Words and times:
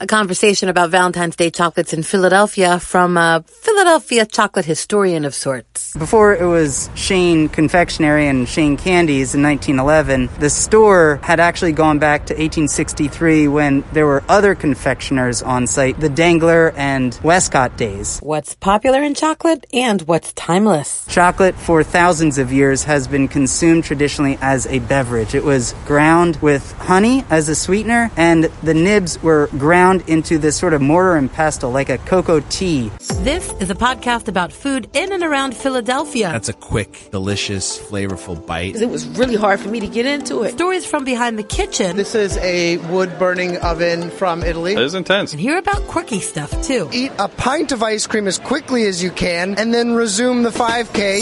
A 0.00 0.06
conversation 0.06 0.68
about 0.68 0.90
Valentine's 0.90 1.34
Day 1.34 1.50
chocolates 1.50 1.92
in 1.92 2.04
Philadelphia 2.04 2.78
from 2.78 3.16
a 3.16 3.44
Philadelphia 3.48 4.24
chocolate 4.24 4.64
historian 4.64 5.24
of 5.24 5.34
sorts. 5.34 5.92
Before 5.94 6.32
it 6.32 6.46
was 6.46 6.88
Shane 6.94 7.48
Confectionery 7.48 8.28
and 8.28 8.48
Shane 8.48 8.76
Candies 8.76 9.34
in 9.34 9.42
1911, 9.42 10.28
the 10.38 10.50
store 10.50 11.18
had 11.24 11.40
actually 11.40 11.72
gone 11.72 11.98
back 11.98 12.26
to 12.26 12.34
1863 12.34 13.48
when 13.48 13.82
there 13.92 14.06
were 14.06 14.22
other 14.28 14.54
confectioners 14.54 15.42
on 15.42 15.66
site, 15.66 15.98
the 15.98 16.08
Dangler 16.08 16.72
and 16.76 17.18
Westcott 17.24 17.76
days. 17.76 18.20
What's 18.20 18.54
popular 18.54 19.02
in 19.02 19.16
chocolate 19.16 19.66
and 19.72 20.02
what's 20.02 20.32
timeless? 20.34 21.06
Chocolate 21.08 21.56
for 21.56 21.82
thousands 21.82 22.38
of 22.38 22.52
years 22.52 22.84
has 22.84 23.08
been 23.08 23.26
consumed 23.26 23.82
traditionally 23.82 24.38
as 24.40 24.64
a 24.68 24.78
beverage. 24.78 25.34
It 25.34 25.42
was 25.42 25.74
ground 25.86 26.36
with 26.36 26.70
honey 26.78 27.24
as 27.30 27.48
a 27.48 27.56
sweetener, 27.56 28.12
and 28.16 28.44
the 28.62 28.74
nibs 28.74 29.20
were 29.24 29.48
ground 29.58 29.87
into 29.96 30.38
this 30.38 30.56
sort 30.56 30.74
of 30.74 30.80
mortar 30.80 31.16
and 31.16 31.32
pestle, 31.32 31.70
like 31.70 31.88
a 31.88 31.98
cocoa 31.98 32.40
tea. 32.48 32.90
This 33.20 33.52
is 33.60 33.70
a 33.70 33.74
podcast 33.74 34.28
about 34.28 34.52
food 34.52 34.88
in 34.92 35.12
and 35.12 35.22
around 35.22 35.56
Philadelphia. 35.56 36.30
That's 36.30 36.48
a 36.48 36.52
quick, 36.52 37.08
delicious, 37.10 37.78
flavorful 37.78 38.44
bite. 38.46 38.76
It 38.76 38.90
was 38.90 39.06
really 39.08 39.36
hard 39.36 39.60
for 39.60 39.68
me 39.68 39.80
to 39.80 39.88
get 39.88 40.06
into 40.06 40.42
it. 40.42 40.52
Stories 40.52 40.84
from 40.86 41.04
behind 41.04 41.38
the 41.38 41.42
kitchen. 41.42 41.96
This 41.96 42.14
is 42.14 42.36
a 42.38 42.76
wood 42.88 43.18
burning 43.18 43.56
oven 43.58 44.10
from 44.10 44.42
Italy. 44.42 44.72
It 44.72 44.78
is 44.82 44.94
intense. 44.94 45.32
And 45.32 45.40
hear 45.40 45.56
about 45.58 45.82
quirky 45.88 46.20
stuff 46.20 46.50
too. 46.62 46.88
Eat 46.92 47.12
a 47.18 47.28
pint 47.28 47.72
of 47.72 47.82
ice 47.82 48.06
cream 48.06 48.26
as 48.26 48.38
quickly 48.38 48.86
as 48.86 49.02
you 49.02 49.10
can 49.10 49.56
and 49.58 49.72
then 49.72 49.94
resume 49.94 50.42
the 50.42 50.50
5K. 50.50 51.18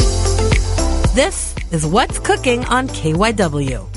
This 1.14 1.54
is 1.70 1.86
What's 1.86 2.18
Cooking 2.18 2.64
on 2.66 2.88
KYW. 2.88 3.95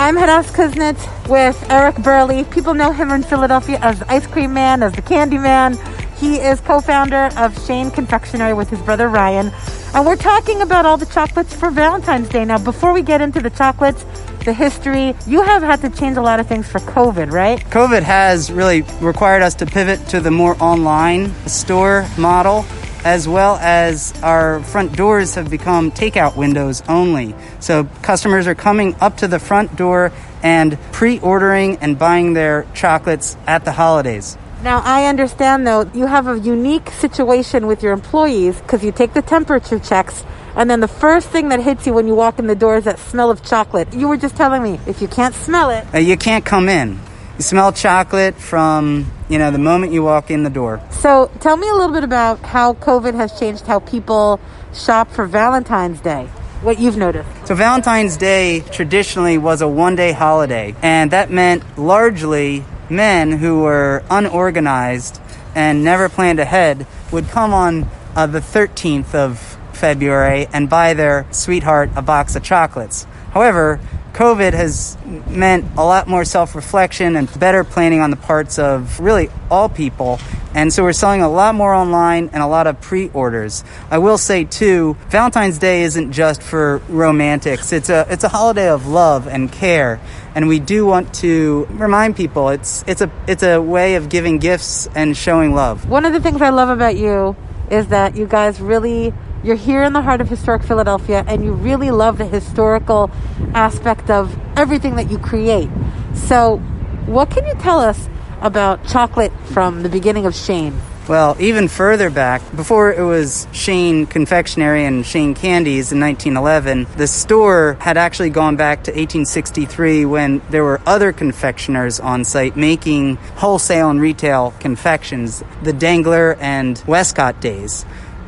I'm 0.00 0.16
Hadas 0.16 0.50
Kuznits 0.50 1.28
with 1.28 1.62
Eric 1.70 1.96
Berley. 1.96 2.44
People 2.44 2.72
know 2.72 2.90
him 2.90 3.10
in 3.10 3.22
Philadelphia 3.22 3.78
as 3.82 3.98
the 3.98 4.10
Ice 4.10 4.26
Cream 4.26 4.54
Man, 4.54 4.82
as 4.82 4.94
the 4.94 5.02
Candy 5.02 5.36
Man. 5.36 5.76
He 6.16 6.36
is 6.36 6.58
co-founder 6.62 7.28
of 7.36 7.66
Shane 7.66 7.90
Confectionery 7.90 8.54
with 8.54 8.70
his 8.70 8.80
brother 8.80 9.10
Ryan. 9.10 9.52
And 9.92 10.06
we're 10.06 10.16
talking 10.16 10.62
about 10.62 10.86
all 10.86 10.96
the 10.96 11.04
chocolates 11.04 11.54
for 11.54 11.70
Valentine's 11.70 12.30
Day. 12.30 12.46
Now, 12.46 12.56
before 12.56 12.94
we 12.94 13.02
get 13.02 13.20
into 13.20 13.40
the 13.40 13.50
chocolates, 13.50 14.06
the 14.46 14.54
history, 14.54 15.14
you 15.26 15.42
have 15.42 15.60
had 15.60 15.82
to 15.82 15.90
change 15.90 16.16
a 16.16 16.22
lot 16.22 16.40
of 16.40 16.46
things 16.46 16.66
for 16.66 16.78
COVID, 16.78 17.30
right? 17.30 17.60
COVID 17.66 18.02
has 18.02 18.50
really 18.50 18.80
required 19.02 19.42
us 19.42 19.54
to 19.56 19.66
pivot 19.66 20.08
to 20.08 20.20
the 20.20 20.30
more 20.30 20.56
online 20.62 21.30
store 21.46 22.08
model 22.16 22.64
as 23.04 23.26
well 23.28 23.56
as 23.56 24.12
our 24.22 24.62
front 24.62 24.96
doors 24.96 25.34
have 25.34 25.50
become 25.50 25.90
takeout 25.90 26.36
windows 26.36 26.82
only. 26.88 27.34
So 27.60 27.84
customers 28.02 28.46
are 28.46 28.54
coming 28.54 28.94
up 29.00 29.18
to 29.18 29.28
the 29.28 29.38
front 29.38 29.76
door 29.76 30.12
and 30.42 30.78
pre 30.92 31.18
ordering 31.20 31.78
and 31.78 31.98
buying 31.98 32.34
their 32.34 32.66
chocolates 32.74 33.36
at 33.46 33.64
the 33.64 33.72
holidays. 33.72 34.36
Now, 34.62 34.82
I 34.84 35.06
understand 35.06 35.66
though, 35.66 35.90
you 35.94 36.06
have 36.06 36.26
a 36.26 36.38
unique 36.38 36.90
situation 36.90 37.66
with 37.66 37.82
your 37.82 37.92
employees 37.92 38.60
because 38.60 38.84
you 38.84 38.92
take 38.92 39.14
the 39.14 39.22
temperature 39.22 39.78
checks. 39.78 40.24
And 40.54 40.68
then 40.68 40.80
the 40.80 40.88
first 40.88 41.28
thing 41.28 41.48
that 41.48 41.60
hits 41.62 41.86
you 41.86 41.94
when 41.94 42.06
you 42.06 42.14
walk 42.14 42.38
in 42.38 42.46
the 42.46 42.56
door 42.56 42.76
is 42.76 42.84
that 42.84 42.98
smell 42.98 43.30
of 43.30 43.42
chocolate. 43.42 43.94
You 43.94 44.08
were 44.08 44.16
just 44.16 44.36
telling 44.36 44.62
me 44.62 44.80
if 44.86 45.00
you 45.00 45.08
can't 45.08 45.34
smell 45.34 45.70
it, 45.70 45.86
Uh, 45.94 45.98
you 45.98 46.16
can't 46.16 46.44
come 46.44 46.68
in. 46.68 46.98
You 47.40 47.44
smell 47.44 47.72
chocolate 47.72 48.34
from, 48.34 49.10
you 49.30 49.38
know, 49.38 49.50
the 49.50 49.56
moment 49.56 49.94
you 49.94 50.02
walk 50.02 50.30
in 50.30 50.42
the 50.42 50.50
door. 50.50 50.78
So 50.90 51.30
tell 51.40 51.56
me 51.56 51.70
a 51.70 51.72
little 51.72 51.94
bit 51.94 52.04
about 52.04 52.40
how 52.40 52.74
COVID 52.74 53.14
has 53.14 53.40
changed 53.40 53.66
how 53.66 53.80
people 53.80 54.38
shop 54.74 55.10
for 55.10 55.24
Valentine's 55.24 56.02
Day. 56.02 56.26
What 56.60 56.78
you've 56.78 56.98
noticed. 56.98 57.30
So 57.46 57.54
Valentine's 57.54 58.18
Day 58.18 58.60
traditionally 58.60 59.38
was 59.38 59.62
a 59.62 59.68
one-day 59.68 60.12
holiday, 60.12 60.74
and 60.82 61.12
that 61.12 61.30
meant 61.30 61.62
largely 61.78 62.62
men 62.90 63.32
who 63.32 63.60
were 63.60 64.02
unorganized 64.10 65.18
and 65.54 65.82
never 65.82 66.10
planned 66.10 66.40
ahead 66.40 66.86
would 67.10 67.28
come 67.28 67.54
on 67.54 67.88
uh, 68.16 68.26
the 68.26 68.40
13th 68.40 69.14
of 69.14 69.38
February 69.72 70.46
and 70.52 70.68
buy 70.68 70.92
their 70.92 71.26
sweetheart 71.30 71.88
a 71.96 72.02
box 72.02 72.36
of 72.36 72.42
chocolates. 72.42 73.06
However, 73.30 73.80
COVID 74.12 74.52
has 74.52 74.96
meant 75.28 75.64
a 75.76 75.84
lot 75.84 76.08
more 76.08 76.24
self 76.24 76.54
reflection 76.54 77.16
and 77.16 77.28
better 77.38 77.64
planning 77.64 78.00
on 78.00 78.10
the 78.10 78.16
parts 78.16 78.58
of 78.58 79.00
really 79.00 79.30
all 79.50 79.68
people. 79.68 80.18
And 80.52 80.72
so 80.72 80.82
we're 80.82 80.92
selling 80.92 81.22
a 81.22 81.28
lot 81.28 81.54
more 81.54 81.72
online 81.72 82.30
and 82.32 82.42
a 82.42 82.46
lot 82.46 82.66
of 82.66 82.80
pre 82.80 83.08
orders. 83.10 83.62
I 83.90 83.98
will 83.98 84.18
say, 84.18 84.44
too, 84.44 84.96
Valentine's 85.08 85.58
Day 85.58 85.82
isn't 85.82 86.12
just 86.12 86.42
for 86.42 86.78
romantics, 86.88 87.72
it's 87.72 87.88
a, 87.88 88.06
it's 88.10 88.24
a 88.24 88.28
holiday 88.28 88.68
of 88.68 88.86
love 88.86 89.28
and 89.28 89.50
care. 89.50 90.00
And 90.34 90.48
we 90.48 90.58
do 90.58 90.86
want 90.86 91.14
to 91.14 91.66
remind 91.70 92.16
people 92.16 92.50
it's, 92.50 92.84
it's, 92.86 93.00
a, 93.00 93.10
it's 93.26 93.42
a 93.42 93.60
way 93.60 93.94
of 93.94 94.08
giving 94.08 94.38
gifts 94.38 94.88
and 94.94 95.16
showing 95.16 95.54
love. 95.54 95.88
One 95.88 96.04
of 96.04 96.12
the 96.12 96.20
things 96.20 96.42
I 96.42 96.50
love 96.50 96.68
about 96.68 96.96
you 96.96 97.36
is 97.70 97.88
that 97.88 98.16
you 98.16 98.26
guys 98.26 98.60
really 98.60 99.14
you're 99.42 99.56
here 99.56 99.82
in 99.82 99.92
the 99.92 100.02
heart 100.02 100.20
of 100.20 100.28
historic 100.28 100.62
Philadelphia 100.62 101.24
and 101.26 101.44
you 101.44 101.52
really 101.52 101.90
love 101.90 102.18
the 102.18 102.26
historical 102.26 103.10
aspect 103.54 104.10
of 104.10 104.36
everything 104.56 104.96
that 104.96 105.10
you 105.10 105.18
create. 105.18 105.70
So, 106.14 106.58
what 107.06 107.30
can 107.30 107.46
you 107.46 107.54
tell 107.54 107.80
us 107.80 108.08
about 108.40 108.86
chocolate 108.86 109.32
from 109.46 109.82
the 109.82 109.88
beginning 109.88 110.26
of 110.26 110.34
Shane? 110.34 110.78
Well, 111.08 111.34
even 111.40 111.66
further 111.66 112.08
back, 112.08 112.40
before 112.54 112.92
it 112.92 113.02
was 113.02 113.48
Shane 113.50 114.06
Confectionery 114.06 114.84
and 114.84 115.04
Shane 115.04 115.34
Candies 115.34 115.90
in 115.90 115.98
1911, 115.98 116.86
the 116.96 117.08
store 117.08 117.76
had 117.80 117.96
actually 117.96 118.30
gone 118.30 118.54
back 118.54 118.84
to 118.84 118.92
1863 118.92 120.04
when 120.04 120.40
there 120.50 120.62
were 120.62 120.80
other 120.86 121.12
confectioners 121.12 121.98
on 121.98 122.22
site 122.22 122.56
making 122.56 123.16
wholesale 123.34 123.90
and 123.90 124.00
retail 124.00 124.54
confections, 124.60 125.42
the 125.62 125.72
Dangler 125.72 126.36
and 126.38 126.80
Westcott 126.86 127.40
days. 127.40 127.84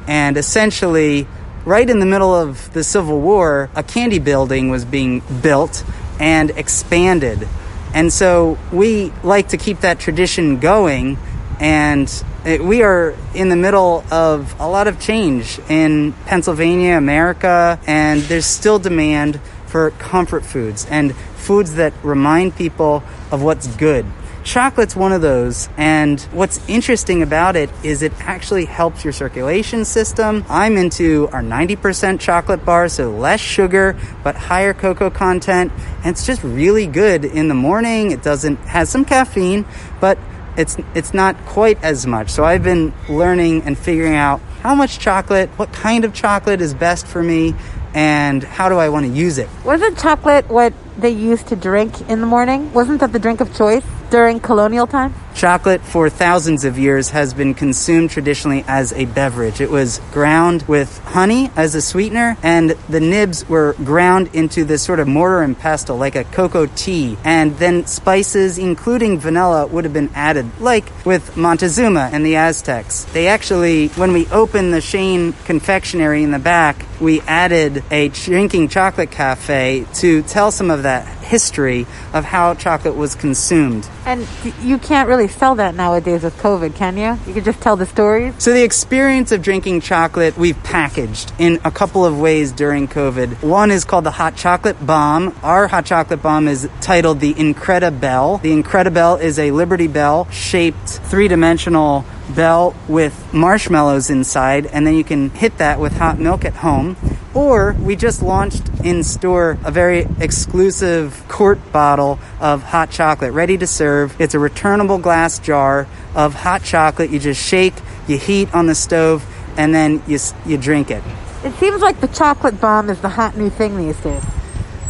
And 0.07 0.37
essentially, 0.37 1.27
right 1.65 1.89
in 1.89 2.01
the 2.01 2.07
middle 2.07 2.35
of 2.35 2.73
the 2.73 2.85
Civil 2.85 3.21
War, 3.21 3.71
a 3.75 3.83
candy 3.83 4.19
building 4.19 4.71
was 4.71 4.85
being 4.85 5.23
built 5.43 5.85
and 6.19 6.51
expanded. 6.51 7.49
And 7.95 8.13
so 8.13 8.59
we 8.73 9.13
like 9.23 9.49
to 9.49 9.57
keep 9.57 9.81
that 9.81 10.01
tradition 10.01 10.59
going. 10.59 11.19
And 11.61 12.11
it, 12.45 12.65
we 12.65 12.83
are 12.83 13.15
in 13.35 13.49
the 13.49 13.57
middle 13.57 14.05
of 14.11 14.59
a 14.61 14.69
lot 14.69 14.89
of 14.89 14.99
change 14.99 15.61
in 15.69 16.13
Pennsylvania, 16.27 16.97
America, 16.97 17.79
and 17.87 18.23
there's 18.23 18.47
still 18.47 18.79
demand 18.79 19.39
for 19.67 19.91
comfort 19.93 20.45
foods 20.45 20.87
and 20.91 21.15
foods 21.37 21.75
that 21.75 21.93
remind 22.03 22.57
people 22.57 23.03
of 23.31 23.43
what's 23.43 23.67
good. 23.77 24.07
Chocolate's 24.45 24.97
one 24.97 25.13
of 25.13 25.23
those, 25.23 25.69
and 25.77 26.21
what's 26.33 26.61
interesting 26.69 27.23
about 27.23 27.55
it 27.55 27.71
is 27.85 28.03
it 28.03 28.13
actually 28.21 28.65
helps 28.65 29.05
your 29.05 29.13
circulation 29.13 29.85
system. 29.85 30.45
I'm 30.49 30.77
into 30.77 31.29
our 31.33 31.43
90% 31.43 32.19
chocolate 32.19 32.65
bar, 32.65 32.89
so 32.89 33.11
less 33.11 33.41
sugar 33.41 33.97
but 34.25 34.35
higher 34.35 34.75
cocoa 34.75 35.11
content, 35.11 35.73
and 35.99 36.07
it's 36.07 36.27
just 36.27 36.43
really 36.43 36.87
good 36.87 37.25
in 37.25 37.49
the 37.49 37.55
morning. 37.55 38.11
It 38.11 38.23
doesn't 38.23 38.57
has 38.67 38.91
some 38.91 39.05
caffeine, 39.05 39.65
but 40.01 40.19
it's 40.57 40.77
it's 40.95 41.15
not 41.15 41.37
quite 41.47 41.83
as 41.83 42.07
much. 42.07 42.31
So 42.31 42.45
I've 42.45 42.65
been 42.65 42.93
learning 43.09 43.63
and 43.63 43.79
figuring 43.79 44.17
out 44.17 44.41
how 44.63 44.75
much 44.75 44.99
chocolate, 44.99 45.51
what 45.51 45.73
kind 45.73 46.05
of 46.05 46.13
chocolate 46.13 46.61
is 46.61 46.75
best 46.75 47.07
for 47.07 47.23
me, 47.23 47.55
and 47.95 48.43
how 48.43 48.69
do 48.69 48.77
I 48.77 48.89
want 48.89 49.07
to 49.07 49.13
use 49.13 49.39
it. 49.39 49.49
Wasn't 49.65 49.99
chocolate 49.99 50.49
what 50.49 50.73
they 50.99 51.11
used 51.11 51.49
to 51.49 51.57
drink 51.57 52.09
in 52.09 52.21
the 52.21 52.27
morning? 52.27 52.73
Wasn't 52.73 53.01
that 53.01 53.13
the 53.13 53.19
drink 53.19 53.41
of 53.41 53.55
choice 53.57 53.85
during 54.11 54.41
colonial 54.41 54.87
time? 54.87 55.15
Chocolate 55.35 55.81
for 55.81 56.11
thousands 56.11 56.67
of 56.67 56.79
years 56.79 57.11
has 57.11 57.33
been 57.33 57.55
consumed 57.55 58.11
traditionally 58.11 58.65
as 58.69 58.93
a 58.93 59.07
beverage. 59.07 59.63
It 59.63 59.71
was 59.71 59.99
ground 60.13 60.63
with 60.65 60.99
honey 61.05 61.51
as 61.57 61.75
a 61.75 61.81
sweetener, 61.81 62.37
and 62.43 62.71
the 62.91 63.01
nibs 63.01 63.49
were 63.49 63.73
ground 63.83 64.29
into 64.35 64.65
this 64.65 64.83
sort 64.83 65.01
of 65.01 65.09
mortar 65.09 65.41
and 65.41 65.59
pestle, 65.59 65.97
like 65.97 66.17
a 66.17 66.25
cocoa 66.25 66.67
tea. 66.67 67.17
And 67.25 67.57
then 67.57 67.87
spices, 67.87 68.59
including 68.59 69.19
vanilla, 69.19 69.67
would 69.67 69.85
have 69.85 69.95
been 69.95 70.11
added, 70.15 70.51
like 70.61 70.85
with 71.07 71.35
Montezuma 71.35 72.11
and 72.13 72.27
the 72.27 72.37
Aztecs. 72.37 73.05
They 73.05 73.29
actually, 73.29 73.89
when 73.89 74.13
we 74.13 74.27
opened 74.27 74.75
the 74.75 74.83
Shane 74.83 75.33
confectionery 75.47 76.23
in 76.23 76.31
the 76.31 76.39
back, 76.39 76.85
we 77.01 77.23
added 77.23 77.83
a 77.91 78.09
drinking 78.11 78.69
chocolate 78.69 79.11
cafe 79.11 79.87
to 79.95 80.23
tell 80.23 80.53
some 80.53 80.71
of 80.71 80.83
that 80.83 80.92
that 80.93 81.22
history 81.33 81.87
of 82.13 82.27
how 82.27 82.53
chocolate 82.53 82.95
was 82.95 83.15
consumed. 83.15 83.89
And 84.05 84.29
you 84.61 84.77
can't 84.77 85.09
really 85.09 85.29
sell 85.29 85.55
that 85.55 85.75
nowadays 85.75 86.25
with 86.25 86.37
COVID, 86.37 86.75
can 86.75 86.99
you? 86.99 87.19
You 87.27 87.33
can 87.33 87.43
just 87.43 87.63
tell 87.63 87.75
the 87.75 87.87
stories. 87.87 88.35
So 88.37 88.53
the 88.53 88.63
experience 88.63 89.33
of 89.33 89.41
drinking 89.41 89.81
chocolate 89.81 90.37
we've 90.37 90.63
packaged 90.63 91.33
in 91.39 91.59
a 91.65 91.71
couple 91.71 92.05
of 92.05 92.21
ways 92.21 92.53
during 92.53 92.87
COVID. 92.87 93.43
One 93.43 93.71
is 93.71 93.85
called 93.85 94.05
the 94.05 94.11
hot 94.11 94.37
chocolate 94.37 94.85
bomb. 94.85 95.35
Our 95.43 95.69
hot 95.69 95.87
chocolate 95.87 96.23
bomb 96.23 96.49
is 96.49 96.69
titled 96.83 97.21
the 97.21 97.33
Incredibell. 97.33 98.43
The 98.43 98.53
Incredibell 98.53 99.19
is 99.19 99.39
a 99.39 99.53
Liberty 99.53 99.89
Bell 99.89 100.29
shaped 100.31 100.87
three-dimensional 100.87 102.05
bell 102.37 102.75
with 102.89 103.33
marshmallows 103.33 104.11
inside, 104.11 104.67
and 104.67 104.87
then 104.87 104.95
you 104.95 105.05
can 105.05 105.31
hit 105.31 105.57
that 105.59 105.81
with 105.81 105.95
hot 105.95 106.19
milk 106.19 106.45
at 106.45 106.57
home. 106.57 106.97
Or 107.35 107.75
we 107.81 107.97
just 107.97 108.23
launched 108.23 108.69
in 108.85 109.03
store 109.03 109.57
a 109.65 109.71
very 109.71 110.07
exclusive 110.21 111.22
quart 111.29 111.73
bottle 111.73 112.19
of 112.41 112.63
hot 112.63 112.91
chocolate 112.91 113.33
ready 113.33 113.59
to 113.59 113.67
serve. 113.67 114.19
It's 114.21 114.35
a 114.35 114.39
returnable 114.39 114.99
glass 114.99 115.39
jar 115.39 115.87
of 116.15 116.35
hot 116.35 116.63
chocolate. 116.63 117.11
You 117.11 117.19
just 117.19 117.43
shake, 117.43 117.75
you 118.07 118.19
heat 118.19 118.55
on 118.55 118.67
the 118.67 118.75
stove, 118.75 119.25
and 119.57 119.75
then 119.75 120.03
you, 120.07 120.19
you 120.47 120.57
drink 120.57 120.91
it. 120.91 121.03
It 121.45 121.55
seems 121.55 121.83
like 121.83 122.01
the 122.01 122.09
chocolate 122.09 122.61
bomb 122.61 122.89
is 122.89 123.01
the 123.01 123.09
hot 123.09 123.37
new 123.37 123.51
thing 123.51 123.77
these 123.77 123.99
days. 124.01 124.23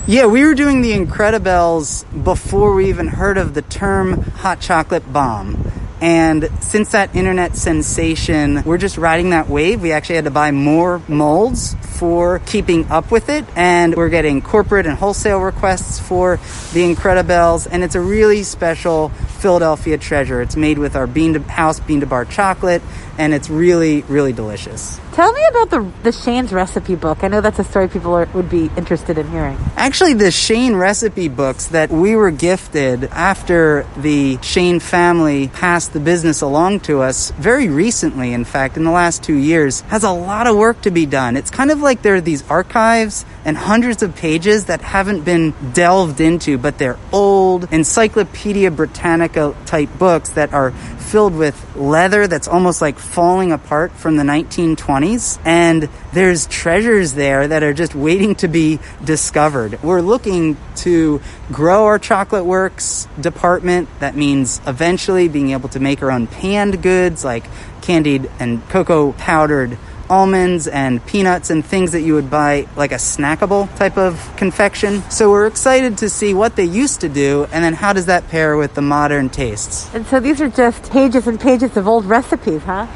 Yeah, 0.06 0.26
we 0.26 0.44
were 0.44 0.55
doing 0.55 0.82
the 0.82 0.93
Incredibells 0.93 2.05
before 2.25 2.75
we 2.75 2.88
even 2.88 3.06
heard 3.06 3.38
of 3.38 3.55
the 3.55 3.62
term 3.62 4.23
hot 4.23 4.61
chocolate 4.61 5.12
bomb. 5.12 5.72
And 6.02 6.50
since 6.60 6.90
that 6.90 7.14
internet 7.14 7.56
sensation, 7.56 8.64
we're 8.64 8.76
just 8.76 8.99
riding 8.99 9.31
that 9.31 9.49
wave. 9.49 9.81
We 9.81 9.93
actually 9.93 10.16
had 10.16 10.25
to 10.25 10.32
buy 10.32 10.50
more 10.50 11.00
molds 11.06 11.76
for 11.96 12.40
keeping 12.40 12.90
up 12.90 13.12
with 13.12 13.28
it. 13.28 13.44
And 13.54 13.94
we're 13.94 14.08
getting 14.08 14.43
corporate 14.43 14.84
and 14.84 14.99
wholesale 14.99 15.38
requests 15.38 16.00
for 16.00 16.38
the 16.72 16.81
Incredibells. 16.81 17.69
And 17.70 17.84
it's 17.84 17.94
a 17.94 18.00
really 18.00 18.43
special 18.43 19.10
Philadelphia 19.10 19.96
treasure. 19.96 20.43
It's 20.43 20.56
made 20.56 20.78
with 20.78 20.96
our 20.96 21.06
bean 21.06 21.34
to 21.34 21.40
house 21.43 21.78
bean 21.78 22.00
to 22.00 22.06
bar 22.06 22.25
chocolate. 22.25 22.82
And 23.19 23.35
it's 23.35 23.50
really, 23.50 24.03
really 24.03 24.32
delicious. 24.32 25.00
Tell 25.12 25.32
me 25.32 25.44
about 25.50 25.70
the 25.70 25.93
the 26.03 26.12
Shane's 26.12 26.53
recipe 26.53 26.94
book. 26.94 27.23
I 27.23 27.29
know 27.29 27.41
that's 27.43 27.59
a 27.59 27.64
story 27.64 27.88
people 27.88 28.14
are, 28.14 28.26
would 28.32 28.49
be 28.49 28.70
interested 28.76 29.19
in 29.19 29.29
hearing. 29.29 29.59
Actually, 29.76 30.14
the 30.14 30.31
Shane 30.31 30.75
recipe 30.76 31.29
books 31.29 31.67
that 31.67 31.91
we 31.91 32.17
were 32.17 32.31
gifted 32.31 33.05
after 33.05 33.87
the 33.99 34.38
Shane 34.41 34.81
family 34.81 35.49
passed 35.49 35.93
the 35.93 36.00
business 36.00 36.41
along 36.41 36.81
to 36.81 37.03
us 37.03 37.31
very 37.32 37.69
recently, 37.69 38.32
in 38.32 38.44
fact, 38.44 38.76
in 38.76 38.85
the 38.85 38.91
last 38.91 39.23
two 39.23 39.37
years, 39.37 39.82
has 39.82 40.03
a 40.03 40.11
lot 40.11 40.47
of 40.47 40.56
work 40.56 40.81
to 40.82 40.91
be 40.91 41.05
done. 41.05 41.37
It's 41.37 41.50
kind 41.50 41.70
of 41.70 41.81
like 41.81 42.00
there 42.03 42.14
are 42.14 42.20
these 42.20 42.49
archives 42.50 43.26
and 43.44 43.56
hundreds 43.56 44.03
of 44.03 44.15
pages 44.17 44.67
that 44.67 44.81
haven't 44.81 45.23
been 45.25 45.55
delved 45.73 46.21
into, 46.21 46.59
but 46.59 46.79
they're 46.79 46.99
old 47.12 47.73
Encyclopedia 47.73 48.71
Britannica 48.71 49.55
type 49.67 49.91
books 49.99 50.31
that 50.31 50.53
are 50.53 50.73
filled 51.12 51.37
with 51.37 51.77
leather 51.77 52.27
that's 52.27 52.49
almost 52.49 52.81
like 52.81 52.99
falling 52.99 53.53
apart 53.53 53.93
from 53.93 54.17
the 54.17 54.23
1920s. 54.23 55.39
And 55.44 55.89
there's 56.12 56.47
treasures 56.47 57.15
there 57.15 57.49
that 57.49 57.62
are 57.62 57.75
just 57.75 57.94
waiting 57.94 58.35
to 58.37 58.49
be 58.49 58.79
discovered. 59.05 59.83
We're 59.83 60.00
looking 60.00 60.56
to 60.77 61.21
grow 61.50 61.85
our 61.85 61.99
chocolate 61.99 62.47
works 62.47 63.06
department. 63.21 63.88
That 64.00 64.17
means 64.17 64.61
eventually 64.67 65.29
being 65.29 65.50
able 65.50 65.69
to 65.71 65.81
make 65.81 66.03
our 66.03 66.11
own 66.11 66.29
panned 66.29 66.83
goods 66.83 67.25
like 67.25 67.45
candied 67.83 68.31
and 68.38 68.67
cocoa 68.71 69.12
powdered 69.12 69.77
almonds 70.08 70.66
and 70.66 71.04
peanuts 71.06 71.50
and 71.50 71.64
things 71.64 71.93
that 71.93 72.02
you 72.02 72.14
would 72.14 72.31
buy 72.31 72.66
like 72.76 72.93
a 72.93 72.96
snackable 72.96 73.75
type 73.76 73.96
of 73.96 74.34
confection. 74.37 75.02
So 75.10 75.31
we're 75.31 75.46
excited 75.46 75.99
to 75.99 76.08
see 76.08 76.34
what 76.34 76.56
they 76.56 76.64
used 76.64 77.00
to 77.02 77.08
do 77.08 77.44
and 77.52 77.64
then 77.64 77.75
how 77.75 77.93
does 77.93 78.06
that 78.06 78.28
pair 78.28 78.56
with 78.56 78.75
the 78.75 78.82
modern 78.82 79.28
tastes. 79.28 79.93
And 79.94 80.06
so 80.06 80.20
these 80.20 80.40
are 80.40 80.49
just 80.49 80.90
pages 80.90 81.26
and 81.26 81.40
pages 81.40 81.76
of 81.76 81.87
old 81.88 82.04
recipes, 82.04 82.62
huh? 82.62 82.87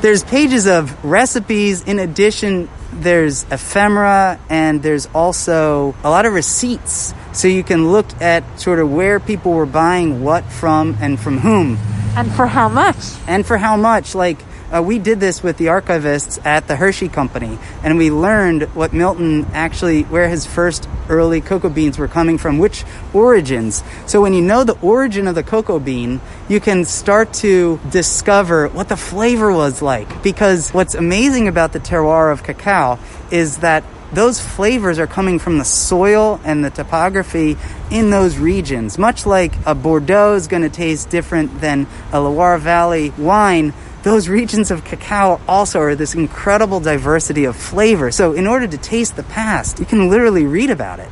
There's 0.00 0.22
pages 0.22 0.66
of 0.66 1.04
recipes 1.04 1.82
in 1.82 1.98
addition 1.98 2.68
there's 2.92 3.44
ephemera 3.44 4.40
and 4.48 4.82
there's 4.82 5.06
also 5.14 5.94
a 6.02 6.10
lot 6.10 6.26
of 6.26 6.32
receipts 6.32 7.14
so 7.32 7.48
you 7.48 7.62
can 7.62 7.92
look 7.92 8.06
at 8.20 8.42
sort 8.58 8.78
of 8.78 8.90
where 8.90 9.20
people 9.20 9.52
were 9.52 9.66
buying 9.66 10.22
what 10.22 10.44
from 10.44 10.96
and 11.00 11.20
from 11.20 11.38
whom 11.38 11.78
and 12.16 12.32
for 12.32 12.46
how 12.46 12.68
much 12.68 12.96
and 13.26 13.46
for 13.46 13.58
how 13.58 13.76
much 13.76 14.14
like 14.14 14.38
uh, 14.74 14.82
we 14.82 14.98
did 14.98 15.20
this 15.20 15.42
with 15.42 15.56
the 15.56 15.66
archivists 15.66 16.44
at 16.44 16.68
the 16.68 16.76
Hershey 16.76 17.08
Company, 17.08 17.58
and 17.82 17.98
we 17.98 18.10
learned 18.10 18.62
what 18.74 18.92
Milton 18.92 19.46
actually, 19.52 20.02
where 20.02 20.28
his 20.28 20.46
first 20.46 20.88
early 21.08 21.40
cocoa 21.40 21.70
beans 21.70 21.98
were 21.98 22.08
coming 22.08 22.38
from, 22.38 22.58
which 22.58 22.84
origins. 23.14 23.82
So 24.06 24.20
when 24.20 24.34
you 24.34 24.42
know 24.42 24.64
the 24.64 24.78
origin 24.80 25.26
of 25.26 25.34
the 25.34 25.42
cocoa 25.42 25.78
bean, 25.78 26.20
you 26.48 26.60
can 26.60 26.84
start 26.84 27.32
to 27.34 27.80
discover 27.90 28.68
what 28.68 28.88
the 28.88 28.96
flavor 28.96 29.52
was 29.52 29.80
like. 29.80 30.22
Because 30.22 30.70
what's 30.70 30.94
amazing 30.94 31.48
about 31.48 31.72
the 31.72 31.80
terroir 31.80 32.32
of 32.32 32.42
cacao 32.42 32.98
is 33.30 33.58
that 33.58 33.84
those 34.12 34.40
flavors 34.40 34.98
are 34.98 35.06
coming 35.06 35.38
from 35.38 35.58
the 35.58 35.64
soil 35.64 36.40
and 36.44 36.64
the 36.64 36.70
topography 36.70 37.56
in 37.90 38.10
those 38.10 38.38
regions. 38.38 38.96
Much 38.98 39.26
like 39.26 39.52
a 39.66 39.74
Bordeaux 39.74 40.34
is 40.34 40.48
going 40.48 40.62
to 40.62 40.70
taste 40.70 41.10
different 41.10 41.60
than 41.60 41.86
a 42.12 42.20
Loire 42.20 42.58
Valley 42.58 43.10
wine, 43.18 43.74
those 44.08 44.26
regions 44.26 44.70
of 44.70 44.84
cacao 44.84 45.38
also 45.46 45.80
are 45.80 45.94
this 45.94 46.14
incredible 46.14 46.80
diversity 46.80 47.44
of 47.44 47.54
flavor. 47.54 48.10
So, 48.10 48.32
in 48.32 48.46
order 48.46 48.66
to 48.66 48.78
taste 48.78 49.16
the 49.16 49.22
past, 49.22 49.78
you 49.78 49.84
can 49.84 50.08
literally 50.08 50.46
read 50.46 50.70
about 50.70 50.98
it. 50.98 51.10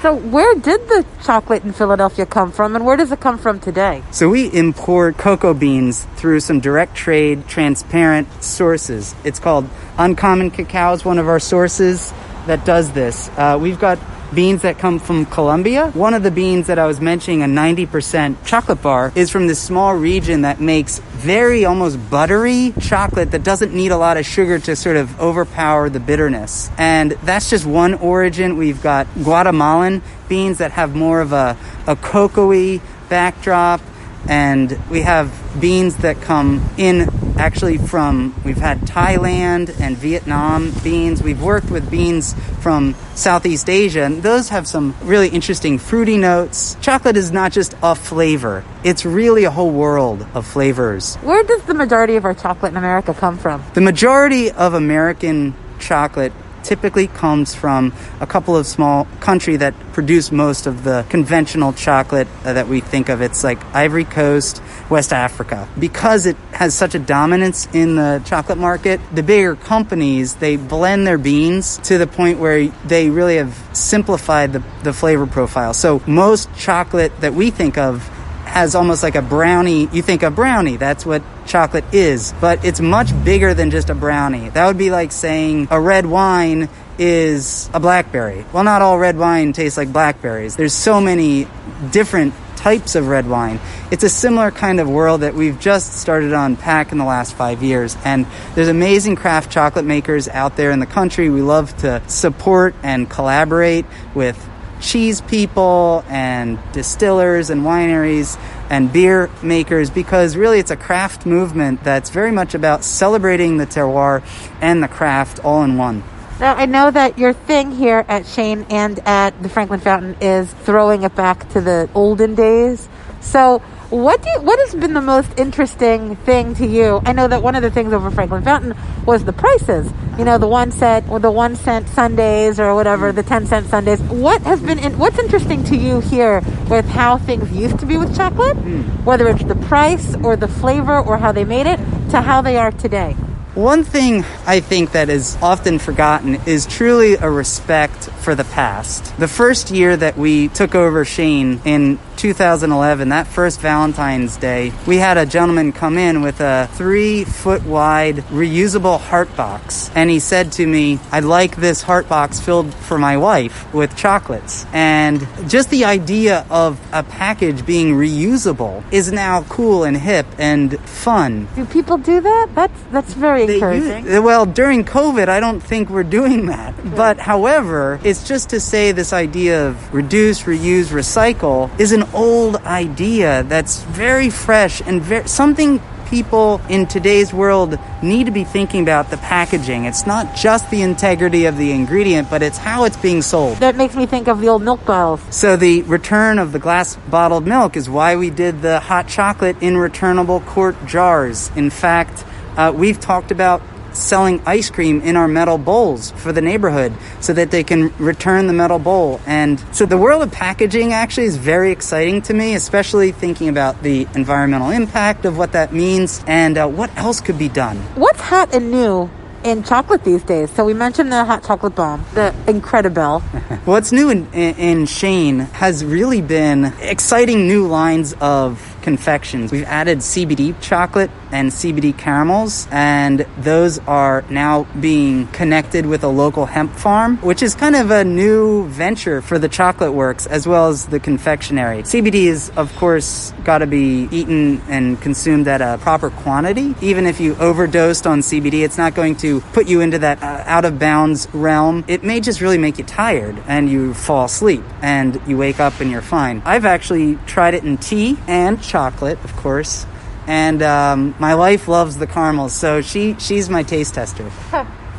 So, 0.00 0.14
where 0.14 0.54
did 0.54 0.88
the 0.88 1.04
chocolate 1.24 1.62
in 1.64 1.72
Philadelphia 1.72 2.24
come 2.24 2.50
from, 2.50 2.74
and 2.74 2.86
where 2.86 2.96
does 2.96 3.12
it 3.12 3.20
come 3.20 3.36
from 3.36 3.60
today? 3.60 4.02
So, 4.12 4.30
we 4.30 4.46
import 4.46 5.18
cocoa 5.18 5.52
beans 5.52 6.06
through 6.16 6.40
some 6.40 6.60
direct 6.60 6.94
trade, 6.94 7.46
transparent 7.48 8.42
sources. 8.42 9.14
It's 9.24 9.38
called 9.38 9.68
Uncommon 9.98 10.50
Cacao, 10.50 10.94
is 10.94 11.04
one 11.04 11.18
of 11.18 11.28
our 11.28 11.40
sources 11.40 12.14
that 12.46 12.64
does 12.64 12.92
this. 12.92 13.28
Uh, 13.36 13.58
we've 13.60 13.78
got 13.78 13.98
beans 14.34 14.62
that 14.62 14.78
come 14.78 14.98
from 14.98 15.26
Colombia. 15.26 15.90
One 15.90 16.14
of 16.14 16.22
the 16.22 16.30
beans 16.30 16.66
that 16.66 16.78
I 16.78 16.86
was 16.86 17.00
mentioning, 17.00 17.42
a 17.42 17.46
90% 17.46 18.44
chocolate 18.44 18.82
bar, 18.82 19.12
is 19.14 19.30
from 19.30 19.46
this 19.46 19.60
small 19.60 19.94
region 19.94 20.42
that 20.42 20.60
makes 20.60 20.98
very 20.98 21.64
almost 21.64 22.10
buttery 22.10 22.74
chocolate 22.80 23.30
that 23.32 23.42
doesn't 23.42 23.74
need 23.74 23.90
a 23.90 23.96
lot 23.96 24.16
of 24.16 24.26
sugar 24.26 24.58
to 24.60 24.76
sort 24.76 24.96
of 24.96 25.18
overpower 25.20 25.88
the 25.88 26.00
bitterness. 26.00 26.70
And 26.78 27.12
that's 27.22 27.50
just 27.50 27.66
one 27.66 27.94
origin. 27.94 28.56
We've 28.56 28.82
got 28.82 29.06
Guatemalan 29.14 30.02
beans 30.28 30.58
that 30.58 30.72
have 30.72 30.94
more 30.94 31.20
of 31.20 31.32
a, 31.32 31.56
a 31.86 31.96
cocoa 31.96 32.80
backdrop 33.08 33.80
and 34.28 34.78
we 34.90 35.00
have 35.02 35.32
beans 35.60 35.96
that 35.98 36.20
come 36.20 36.68
in 36.76 37.08
actually 37.38 37.78
from 37.78 38.34
we've 38.44 38.58
had 38.58 38.80
Thailand 38.80 39.80
and 39.80 39.96
Vietnam 39.96 40.72
beans. 40.82 41.22
We've 41.22 41.40
worked 41.40 41.70
with 41.70 41.90
beans 41.90 42.34
from 42.60 42.94
Southeast 43.14 43.70
Asia, 43.70 44.02
and 44.02 44.22
those 44.22 44.48
have 44.48 44.66
some 44.66 44.94
really 45.02 45.28
interesting 45.28 45.78
fruity 45.78 46.18
notes. 46.18 46.76
Chocolate 46.80 47.16
is 47.16 47.30
not 47.30 47.52
just 47.52 47.74
a 47.82 47.94
flavor, 47.94 48.64
it's 48.84 49.04
really 49.04 49.44
a 49.44 49.50
whole 49.50 49.70
world 49.70 50.26
of 50.34 50.46
flavors. 50.46 51.16
Where 51.16 51.42
does 51.44 51.62
the 51.62 51.74
majority 51.74 52.16
of 52.16 52.24
our 52.24 52.34
chocolate 52.34 52.72
in 52.72 52.76
America 52.76 53.14
come 53.14 53.38
from? 53.38 53.62
The 53.74 53.80
majority 53.80 54.50
of 54.50 54.74
American 54.74 55.54
chocolate 55.78 56.32
typically 56.64 57.06
comes 57.06 57.54
from 57.54 57.92
a 58.20 58.26
couple 58.26 58.56
of 58.56 58.66
small 58.66 59.06
country 59.20 59.56
that 59.56 59.74
produce 59.92 60.30
most 60.32 60.66
of 60.66 60.84
the 60.84 61.04
conventional 61.08 61.72
chocolate 61.72 62.28
uh, 62.44 62.52
that 62.52 62.68
we 62.68 62.80
think 62.80 63.08
of. 63.08 63.20
It's 63.20 63.44
like 63.44 63.62
Ivory 63.74 64.04
Coast, 64.04 64.62
West 64.90 65.12
Africa. 65.12 65.68
Because 65.78 66.26
it 66.26 66.36
has 66.52 66.74
such 66.74 66.94
a 66.94 66.98
dominance 66.98 67.68
in 67.72 67.96
the 67.96 68.22
chocolate 68.24 68.58
market, 68.58 69.00
the 69.12 69.22
bigger 69.22 69.56
companies, 69.56 70.36
they 70.36 70.56
blend 70.56 71.06
their 71.06 71.18
beans 71.18 71.78
to 71.84 71.98
the 71.98 72.06
point 72.06 72.38
where 72.38 72.68
they 72.86 73.10
really 73.10 73.36
have 73.36 73.56
simplified 73.72 74.52
the, 74.52 74.62
the 74.82 74.92
flavor 74.92 75.26
profile. 75.26 75.74
So 75.74 76.02
most 76.06 76.48
chocolate 76.56 77.20
that 77.20 77.34
we 77.34 77.50
think 77.50 77.78
of 77.78 78.06
has 78.44 78.74
almost 78.74 79.02
like 79.02 79.14
a 79.14 79.22
brownie. 79.22 79.88
You 79.92 80.02
think 80.02 80.22
of 80.22 80.34
brownie, 80.34 80.76
that's 80.76 81.04
what 81.04 81.22
chocolate 81.48 81.84
is, 81.92 82.34
but 82.40 82.64
it's 82.64 82.80
much 82.80 83.12
bigger 83.24 83.54
than 83.54 83.70
just 83.70 83.90
a 83.90 83.94
brownie. 83.94 84.50
That 84.50 84.66
would 84.66 84.78
be 84.78 84.90
like 84.90 85.12
saying 85.12 85.68
a 85.70 85.80
red 85.80 86.06
wine 86.06 86.68
is 86.98 87.70
a 87.72 87.80
blackberry. 87.80 88.44
Well, 88.52 88.64
not 88.64 88.82
all 88.82 88.98
red 88.98 89.16
wine 89.16 89.52
tastes 89.52 89.76
like 89.76 89.92
blackberries. 89.92 90.56
There's 90.56 90.74
so 90.74 91.00
many 91.00 91.46
different 91.90 92.34
types 92.56 92.96
of 92.96 93.06
red 93.06 93.28
wine. 93.28 93.60
It's 93.92 94.02
a 94.02 94.08
similar 94.08 94.50
kind 94.50 94.80
of 94.80 94.88
world 94.88 95.20
that 95.20 95.34
we've 95.34 95.58
just 95.60 95.94
started 95.94 96.30
to 96.30 96.40
unpack 96.40 96.90
in 96.90 96.98
the 96.98 97.04
last 97.04 97.34
five 97.34 97.62
years. 97.62 97.96
And 98.04 98.26
there's 98.54 98.68
amazing 98.68 99.16
craft 99.16 99.50
chocolate 99.50 99.84
makers 99.84 100.28
out 100.28 100.56
there 100.56 100.72
in 100.72 100.80
the 100.80 100.86
country. 100.86 101.30
We 101.30 101.40
love 101.40 101.76
to 101.78 102.02
support 102.08 102.74
and 102.82 103.08
collaborate 103.08 103.86
with 104.14 104.36
cheese 104.80 105.20
people 105.22 106.04
and 106.08 106.58
distillers 106.72 107.50
and 107.50 107.62
wineries 107.62 108.38
and 108.70 108.92
beer 108.92 109.30
makers 109.42 109.90
because 109.90 110.36
really 110.36 110.58
it's 110.58 110.70
a 110.70 110.76
craft 110.76 111.26
movement 111.26 111.82
that's 111.84 112.10
very 112.10 112.32
much 112.32 112.54
about 112.54 112.84
celebrating 112.84 113.56
the 113.56 113.66
terroir 113.66 114.22
and 114.60 114.82
the 114.82 114.88
craft 114.88 115.44
all 115.44 115.62
in 115.62 115.76
one. 115.76 116.02
Now, 116.40 116.54
I 116.54 116.66
know 116.66 116.90
that 116.90 117.18
your 117.18 117.32
thing 117.32 117.72
here 117.72 118.04
at 118.06 118.24
Shane 118.24 118.64
and 118.70 119.00
at 119.00 119.42
the 119.42 119.48
Franklin 119.48 119.80
Fountain 119.80 120.16
is 120.20 120.52
throwing 120.52 121.02
it 121.02 121.16
back 121.16 121.48
to 121.50 121.60
the 121.60 121.90
olden 121.94 122.36
days. 122.36 122.88
So, 123.20 123.60
what 123.90 124.22
do 124.22 124.28
you, 124.30 124.40
what 124.42 124.58
has 124.58 124.74
been 124.74 124.92
the 124.92 125.00
most 125.00 125.38
interesting 125.38 126.16
thing 126.16 126.54
to 126.56 126.66
you? 126.66 127.00
I 127.06 127.12
know 127.12 127.26
that 127.26 127.42
one 127.42 127.54
of 127.54 127.62
the 127.62 127.70
things 127.70 127.92
over 127.92 128.10
Franklin 128.10 128.42
Fountain 128.42 128.76
was 129.06 129.24
the 129.24 129.32
prices. 129.32 129.90
You 130.18 130.24
know, 130.24 130.36
the 130.36 130.46
one 130.46 130.72
cent 130.72 131.08
or 131.08 131.18
the 131.18 131.30
one 131.30 131.56
cent 131.56 131.88
sundaes 131.88 132.60
or 132.60 132.74
whatever, 132.74 133.12
the 133.12 133.22
ten 133.22 133.46
cent 133.46 133.66
sundaes. 133.68 134.00
What 134.02 134.42
has 134.42 134.60
been 134.60 134.78
in, 134.78 134.98
what's 134.98 135.18
interesting 135.18 135.64
to 135.64 135.76
you 135.76 136.00
here 136.00 136.42
with 136.68 136.86
how 136.86 137.16
things 137.16 137.50
used 137.52 137.78
to 137.78 137.86
be 137.86 137.96
with 137.96 138.14
chocolate, 138.14 138.56
hmm. 138.56 138.82
whether 139.04 139.26
it's 139.28 139.44
the 139.44 139.54
price 139.54 140.14
or 140.16 140.36
the 140.36 140.48
flavor 140.48 140.98
or 140.98 141.16
how 141.16 141.32
they 141.32 141.44
made 141.44 141.66
it, 141.66 141.78
to 142.10 142.20
how 142.20 142.42
they 142.42 142.56
are 142.56 142.72
today? 142.72 143.16
One 143.58 143.82
thing 143.82 144.24
I 144.46 144.60
think 144.60 144.92
that 144.92 145.08
is 145.08 145.36
often 145.42 145.80
forgotten 145.80 146.36
is 146.46 146.64
truly 146.64 147.14
a 147.14 147.28
respect 147.28 148.04
for 148.04 148.36
the 148.36 148.44
past. 148.44 149.12
The 149.18 149.26
first 149.26 149.72
year 149.72 149.96
that 149.96 150.16
we 150.16 150.46
took 150.46 150.76
over 150.76 151.04
Shane 151.04 151.60
in 151.64 151.98
2011, 152.18 153.08
that 153.08 153.26
first 153.26 153.60
Valentine's 153.60 154.36
Day, 154.36 154.72
we 154.86 154.98
had 154.98 155.18
a 155.18 155.26
gentleman 155.26 155.72
come 155.72 155.98
in 155.98 156.22
with 156.22 156.40
a 156.40 156.68
three 156.72 157.24
foot 157.24 157.64
wide 157.64 158.18
reusable 158.30 159.00
heart 159.00 159.34
box. 159.36 159.90
And 159.96 160.08
he 160.08 160.20
said 160.20 160.52
to 160.52 160.66
me, 160.66 161.00
I'd 161.10 161.24
like 161.24 161.56
this 161.56 161.82
heart 161.82 162.08
box 162.08 162.38
filled 162.38 162.72
for 162.72 162.96
my 162.96 163.16
wife 163.16 163.72
with 163.74 163.96
chocolates. 163.96 164.66
And 164.72 165.26
just 165.48 165.70
the 165.70 165.84
idea 165.84 166.46
of 166.48 166.80
a 166.92 167.02
package 167.02 167.66
being 167.66 167.94
reusable 167.94 168.84
is 168.92 169.10
now 169.10 169.42
cool 169.48 169.82
and 169.82 169.96
hip 169.96 170.26
and 170.38 170.78
fun. 170.80 171.48
Do 171.56 171.64
people 171.64 171.98
do 171.98 172.20
that? 172.20 172.48
That's 172.54 172.82
that's 172.92 173.14
very 173.14 173.47
encouraging. 173.54 174.06
use- 174.06 174.20
well, 174.20 174.46
during 174.46 174.84
COVID, 174.84 175.28
I 175.28 175.40
don't 175.40 175.60
think 175.60 175.90
we're 175.90 176.02
doing 176.02 176.46
that. 176.46 176.74
But 176.96 177.18
however, 177.18 178.00
it's 178.04 178.26
just 178.26 178.50
to 178.50 178.60
say 178.60 178.92
this 178.92 179.12
idea 179.12 179.68
of 179.68 179.94
reduce, 179.94 180.42
reuse, 180.42 180.86
recycle 180.86 181.70
is 181.78 181.92
an 181.92 182.04
old 182.12 182.56
idea 182.64 183.44
that's 183.44 183.82
very 183.84 184.30
fresh 184.30 184.80
and 184.86 185.02
very, 185.02 185.28
something 185.28 185.80
people 186.08 186.60
in 186.68 186.86
today's 186.86 187.32
world 187.32 187.78
need 188.02 188.24
to 188.24 188.32
be 188.32 188.44
thinking 188.44 188.82
about 188.82 189.10
the 189.10 189.16
packaging. 189.18 189.84
It's 189.84 190.06
not 190.06 190.34
just 190.34 190.70
the 190.70 190.80
integrity 190.82 191.44
of 191.44 191.58
the 191.58 191.72
ingredient, 191.72 192.30
but 192.30 192.42
it's 192.42 192.58
how 192.58 192.84
it's 192.84 192.96
being 192.96 193.22
sold. 193.22 193.58
That 193.58 193.76
makes 193.76 193.94
me 193.94 194.06
think 194.06 194.26
of 194.28 194.40
the 194.40 194.48
old 194.48 194.62
milk 194.62 194.84
bottles. 194.86 195.20
So 195.30 195.56
the 195.56 195.82
return 195.82 196.38
of 196.38 196.52
the 196.52 196.58
glass 196.58 196.96
bottled 197.10 197.46
milk 197.46 197.76
is 197.76 197.90
why 197.90 198.16
we 198.16 198.30
did 198.30 198.62
the 198.62 198.80
hot 198.80 199.08
chocolate 199.08 199.56
in 199.60 199.76
returnable 199.76 200.40
quart 200.40 200.76
jars. 200.86 201.50
In 201.54 201.70
fact, 201.70 202.24
uh, 202.58 202.72
we've 202.72 202.98
talked 202.98 203.30
about 203.30 203.62
selling 203.92 204.42
ice 204.46 204.70
cream 204.70 205.00
in 205.00 205.16
our 205.16 205.28
metal 205.28 205.58
bowls 205.58 206.10
for 206.12 206.32
the 206.32 206.40
neighborhood 206.40 206.92
so 207.20 207.32
that 207.32 207.50
they 207.50 207.64
can 207.64 207.94
return 207.98 208.46
the 208.46 208.52
metal 208.52 208.78
bowl. 208.78 209.20
And 209.26 209.58
so 209.72 209.86
the 209.86 209.96
world 209.96 210.22
of 210.22 210.32
packaging 210.32 210.92
actually 210.92 211.26
is 211.26 211.36
very 211.36 211.72
exciting 211.72 212.20
to 212.22 212.34
me, 212.34 212.54
especially 212.54 213.12
thinking 213.12 213.48
about 213.48 213.82
the 213.82 214.06
environmental 214.14 214.70
impact 214.70 215.24
of 215.24 215.38
what 215.38 215.52
that 215.52 215.72
means 215.72 216.22
and 216.26 216.58
uh, 216.58 216.66
what 216.66 216.94
else 216.96 217.20
could 217.20 217.38
be 217.38 217.48
done. 217.48 217.76
What's 217.94 218.20
hot 218.20 218.54
and 218.54 218.70
new 218.70 219.10
in 219.44 219.62
chocolate 219.62 220.04
these 220.04 220.22
days? 220.22 220.50
So 220.50 220.64
we 220.64 220.74
mentioned 220.74 221.12
the 221.12 221.24
hot 221.24 221.44
chocolate 221.44 221.74
bomb, 221.74 222.04
the 222.14 222.34
Incredibell. 222.46 223.22
What's 223.64 223.92
new 223.92 224.10
in, 224.10 224.30
in, 224.32 224.56
in 224.56 224.86
Shane 224.86 225.38
has 225.38 225.84
really 225.84 226.20
been 226.20 226.66
exciting 226.80 227.46
new 227.46 227.66
lines 227.66 228.14
of 228.20 228.77
confections. 228.82 229.52
We've 229.52 229.64
added 229.64 229.98
CBD 229.98 230.60
chocolate 230.60 231.10
and 231.30 231.50
CBD 231.50 231.96
caramels, 231.96 232.66
and 232.70 233.26
those 233.38 233.78
are 233.80 234.24
now 234.30 234.64
being 234.80 235.26
connected 235.28 235.86
with 235.86 236.04
a 236.04 236.08
local 236.08 236.46
hemp 236.46 236.72
farm, 236.72 237.18
which 237.18 237.42
is 237.42 237.54
kind 237.54 237.76
of 237.76 237.90
a 237.90 238.04
new 238.04 238.66
venture 238.68 239.20
for 239.20 239.38
the 239.38 239.48
chocolate 239.48 239.92
works 239.92 240.26
as 240.26 240.46
well 240.46 240.68
as 240.68 240.86
the 240.86 241.00
confectionery. 241.00 241.82
CBD 241.82 242.24
is, 242.26 242.50
of 242.56 242.74
course, 242.76 243.32
got 243.44 243.58
to 243.58 243.66
be 243.66 244.08
eaten 244.10 244.60
and 244.68 245.00
consumed 245.00 245.48
at 245.48 245.60
a 245.60 245.78
proper 245.78 246.10
quantity. 246.10 246.74
Even 246.80 247.06
if 247.06 247.20
you 247.20 247.34
overdosed 247.36 248.06
on 248.06 248.20
CBD, 248.20 248.64
it's 248.64 248.78
not 248.78 248.94
going 248.94 249.16
to 249.16 249.40
put 249.52 249.66
you 249.66 249.80
into 249.80 249.98
that 249.98 250.22
uh, 250.22 250.42
out 250.46 250.64
of 250.64 250.78
bounds 250.78 251.28
realm. 251.32 251.84
It 251.88 252.02
may 252.04 252.20
just 252.20 252.40
really 252.40 252.58
make 252.58 252.78
you 252.78 252.84
tired 252.84 253.36
and 253.46 253.70
you 253.70 253.94
fall 253.94 254.24
asleep 254.24 254.62
and 254.82 255.20
you 255.26 255.36
wake 255.36 255.60
up 255.60 255.80
and 255.80 255.90
you're 255.90 256.02
fine. 256.02 256.42
I've 256.44 256.64
actually 256.64 257.16
tried 257.26 257.54
it 257.54 257.64
in 257.64 257.76
tea 257.78 258.18
and 258.26 258.62
chocolate, 258.68 259.22
of 259.24 259.34
course. 259.36 259.86
And 260.26 260.62
um, 260.62 261.14
my 261.18 261.34
wife 261.34 261.66
loves 261.68 261.96
the 261.96 262.06
caramels, 262.06 262.52
so 262.52 262.82
she 262.82 263.16
she's 263.18 263.48
my 263.48 263.62
taste 263.62 263.94
tester. 263.94 264.28